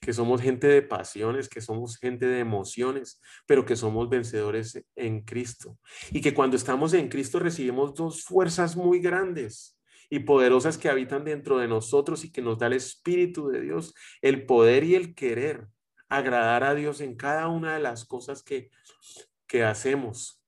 Que 0.01 0.13
somos 0.13 0.41
gente 0.41 0.67
de 0.67 0.83
pasiones, 0.83 1.49
que 1.49 1.61
somos 1.61 1.99
gente 1.99 2.27
de 2.27 2.41
emociones, 2.41 3.21
pero 3.47 3.65
que 3.65 3.77
somos 3.77 4.09
vencedores 4.09 4.83
en 4.97 5.23
Cristo. 5.23 5.79
Y 6.11 6.21
que 6.21 6.35
cuando 6.35 6.57
estamos 6.57 6.95
en 6.95 7.09
Cristo 7.09 7.39
recibimos 7.39 7.95
dos 7.95 8.25
fuerzas 8.25 8.77
muy 8.77 9.01
grandes 9.01 9.79
y 10.09 10.21
poderosas 10.21 10.79
que 10.79 10.89
habitan 10.89 11.25
dentro 11.25 11.59
de 11.59 11.69
nosotros 11.69 12.25
y 12.25 12.33
que 12.33 12.43
nos 12.43 12.59
da 12.59 12.67
el 12.67 12.73
Espíritu 12.75 13.49
de 13.49 13.61
Dios, 13.61 13.95
el 14.23 14.47
poder 14.47 14.85
y 14.85 14.95
el 14.95 15.15
querer 15.15 15.69
agradar 16.09 16.65
a 16.65 16.75
Dios 16.75 17.01
en 17.01 17.15
cada 17.15 17.49
una 17.49 17.75
de 17.75 17.81
las 17.81 18.05
cosas 18.05 18.43
que, 18.43 18.71
que 19.47 19.63
hacemos 19.63 20.41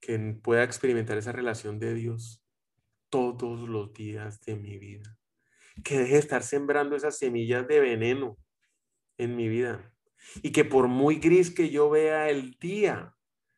que 0.00 0.18
pueda 0.42 0.64
experimentar 0.64 1.18
esa 1.18 1.32
relación 1.32 1.78
de 1.78 1.92
Dios 1.92 2.42
todos 3.10 3.68
los 3.68 3.92
días 3.92 4.40
de 4.40 4.56
mi 4.56 4.78
vida. 4.78 5.17
Que 5.84 5.98
deje 5.98 6.14
de 6.14 6.18
estar 6.18 6.42
sembrando 6.42 6.96
esas 6.96 7.18
semillas 7.18 7.66
de 7.68 7.80
veneno 7.80 8.38
en 9.16 9.36
mi 9.36 9.48
vida. 9.48 9.94
Y 10.42 10.52
que 10.52 10.64
por 10.64 10.88
muy 10.88 11.16
gris 11.16 11.50
que 11.50 11.70
yo 11.70 11.90
vea 11.90 12.28
el 12.28 12.58
día, 12.58 13.14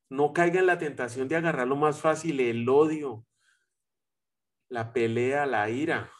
no 0.09 0.33
caiga 0.33 0.61
en 0.61 0.67
la 0.67 0.79
tentación 0.79 1.29
de 1.29 1.37
agarrar 1.37 1.69
lo 1.69 1.77
más 1.77 2.01
fácil, 2.01 2.41
el 2.41 2.69
odio, 2.69 3.27
la 4.69 4.93
pelea, 4.93 5.47
la 5.47 5.71
ira, 5.71 6.13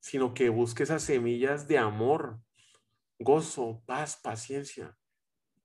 sino 0.00 0.34
que 0.34 0.48
busque 0.48 0.84
esas 0.84 1.02
semillas 1.02 1.68
de 1.68 1.78
amor, 1.78 2.40
gozo, 3.18 3.82
paz, 3.86 4.18
paciencia, 4.22 4.96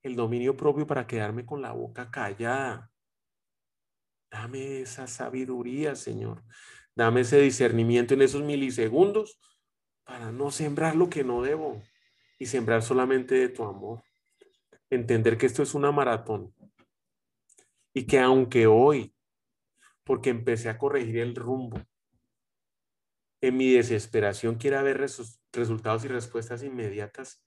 el 0.04 0.16
dominio 0.16 0.58
propio 0.58 0.88
para 0.88 1.08
quedarme 1.08 1.46
con 1.46 1.62
la 1.62 1.72
boca 1.72 2.10
callada 2.10 2.92
Dame 4.32 4.80
esa 4.82 5.08
sabiduría, 5.08 5.96
Señor. 5.96 6.44
Dame 6.96 7.22
ese 7.22 7.40
discernimiento 7.42 8.14
en 8.14 8.22
esos 8.22 8.42
milisegundos 8.42 9.40
para 10.04 10.32
no 10.32 10.52
sembrar 10.52 10.96
lo 10.96 11.10
que 11.10 11.24
no 11.24 11.42
debo 11.42 11.82
y 12.40 12.48
sembrar 12.48 12.82
solamente 12.84 13.36
de 13.36 13.50
tu 13.50 13.64
amor. 13.64 14.04
Entender 14.90 15.38
que 15.38 15.46
esto 15.46 15.64
es 15.64 15.74
una 15.74 15.92
maratón 15.92 16.54
y 17.94 18.06
que 18.06 18.20
aunque 18.20 18.68
hoy, 18.68 19.14
porque 20.04 20.30
empecé 20.30 20.70
a 20.70 20.78
corregir 20.78 21.20
el 21.20 21.36
rumbo, 21.36 21.82
en 23.42 23.58
mi 23.58 23.72
desesperación 23.72 24.56
quiera 24.56 24.84
ver 24.84 24.98
resultados 24.98 26.06
y 26.06 26.08
respuestas 26.08 26.64
inmediatas, 26.64 27.44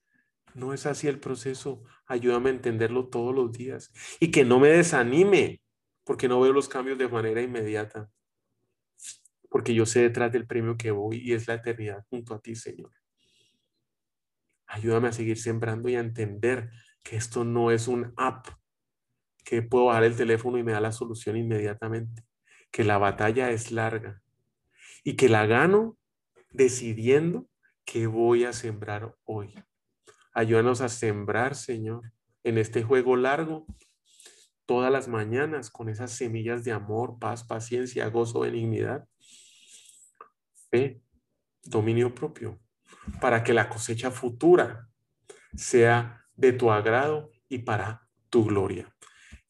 no 0.54 0.72
es 0.72 0.86
así 0.86 1.08
el 1.08 1.20
proceso. 1.20 1.82
Ayúdame 2.06 2.50
a 2.50 2.54
entenderlo 2.54 3.08
todos 3.08 3.34
los 3.34 3.52
días 3.52 3.92
y 4.20 4.30
que 4.30 4.44
no 4.44 4.60
me 4.60 4.68
desanime 4.68 5.60
porque 6.04 6.28
no 6.28 6.40
veo 6.40 6.52
los 6.52 6.68
cambios 6.68 6.98
de 6.98 7.08
manera 7.08 7.42
inmediata, 7.42 8.10
porque 9.54 9.72
yo 9.72 9.86
sé 9.86 10.00
detrás 10.00 10.32
del 10.32 10.48
premio 10.48 10.76
que 10.76 10.90
voy 10.90 11.18
y 11.18 11.32
es 11.32 11.46
la 11.46 11.54
eternidad 11.54 12.04
junto 12.10 12.34
a 12.34 12.40
ti, 12.40 12.56
Señor. 12.56 12.90
Ayúdame 14.66 15.06
a 15.06 15.12
seguir 15.12 15.38
sembrando 15.38 15.88
y 15.88 15.94
a 15.94 16.00
entender 16.00 16.72
que 17.04 17.14
esto 17.14 17.44
no 17.44 17.70
es 17.70 17.86
un 17.86 18.12
app, 18.16 18.48
que 19.44 19.62
puedo 19.62 19.84
bajar 19.84 20.02
el 20.02 20.16
teléfono 20.16 20.58
y 20.58 20.64
me 20.64 20.72
da 20.72 20.80
la 20.80 20.90
solución 20.90 21.36
inmediatamente, 21.36 22.24
que 22.72 22.82
la 22.82 22.98
batalla 22.98 23.52
es 23.52 23.70
larga 23.70 24.24
y 25.04 25.14
que 25.14 25.28
la 25.28 25.46
gano 25.46 25.96
decidiendo 26.50 27.48
que 27.84 28.08
voy 28.08 28.46
a 28.46 28.52
sembrar 28.52 29.14
hoy. 29.22 29.54
Ayúdanos 30.32 30.80
a 30.80 30.88
sembrar, 30.88 31.54
Señor, 31.54 32.10
en 32.42 32.58
este 32.58 32.82
juego 32.82 33.14
largo 33.14 33.66
todas 34.66 34.90
las 34.90 35.06
mañanas 35.06 35.70
con 35.70 35.88
esas 35.88 36.10
semillas 36.10 36.64
de 36.64 36.72
amor, 36.72 37.20
paz, 37.20 37.44
paciencia, 37.44 38.08
gozo, 38.08 38.40
benignidad, 38.40 39.06
dominio 41.62 42.14
propio, 42.14 42.58
para 43.20 43.42
que 43.42 43.54
la 43.54 43.68
cosecha 43.68 44.10
futura 44.10 44.88
sea 45.54 46.24
de 46.34 46.52
tu 46.52 46.70
agrado 46.70 47.30
y 47.48 47.58
para 47.58 48.08
tu 48.30 48.44
gloria. 48.44 48.92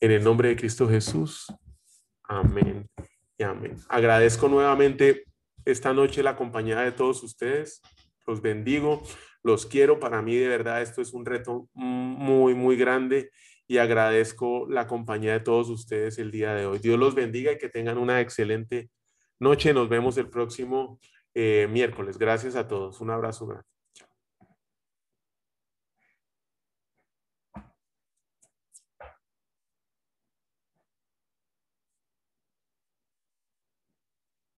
En 0.01 0.11
el 0.11 0.23
nombre 0.23 0.49
de 0.49 0.57
Cristo 0.57 0.89
Jesús. 0.89 1.47
Amén 2.25 2.89
y 3.39 3.43
amén. 3.43 3.77
Agradezco 3.89 4.49
nuevamente 4.49 5.25
esta 5.65 5.93
noche 5.93 6.23
la 6.23 6.37
compañía 6.37 6.81
de 6.81 6.93
todos 6.93 7.23
ustedes. 7.23 7.81
Los 8.27 8.43
bendigo, 8.43 9.03
los 9.43 9.67
quiero. 9.67 9.99
Para 9.99 10.23
mí 10.23 10.37
de 10.37 10.49
verdad 10.49 10.83
esto 10.83 11.01
es 11.01 11.13
un 11.13 11.25
reto 11.25 11.69
muy, 11.73 12.55
muy 12.55 12.77
grande 12.77 13.31
y 13.67 13.79
agradezco 13.79 14.67
la 14.69 14.87
compañía 14.87 15.33
de 15.33 15.41
todos 15.41 15.71
ustedes 15.71 16.19
el 16.19 16.31
día 16.31 16.55
de 16.55 16.67
hoy. 16.67 16.79
Dios 16.79 16.99
los 16.99 17.15
bendiga 17.15 17.53
y 17.53 17.59
que 17.59 17.69
tengan 17.69 17.99
una 17.99 18.21
excelente 18.21 18.91
noche. 19.41 19.73
Nos 19.73 19.89
vemos 19.89 20.19
el 20.19 20.29
próximo 20.29 21.01
eh, 21.35 21.69
miércoles. 21.71 22.19
Gracias 22.19 22.57
a 22.57 22.69
todos. 22.69 23.01
Un 23.01 23.11
abrazo 23.11 23.47
grande. 23.47 23.74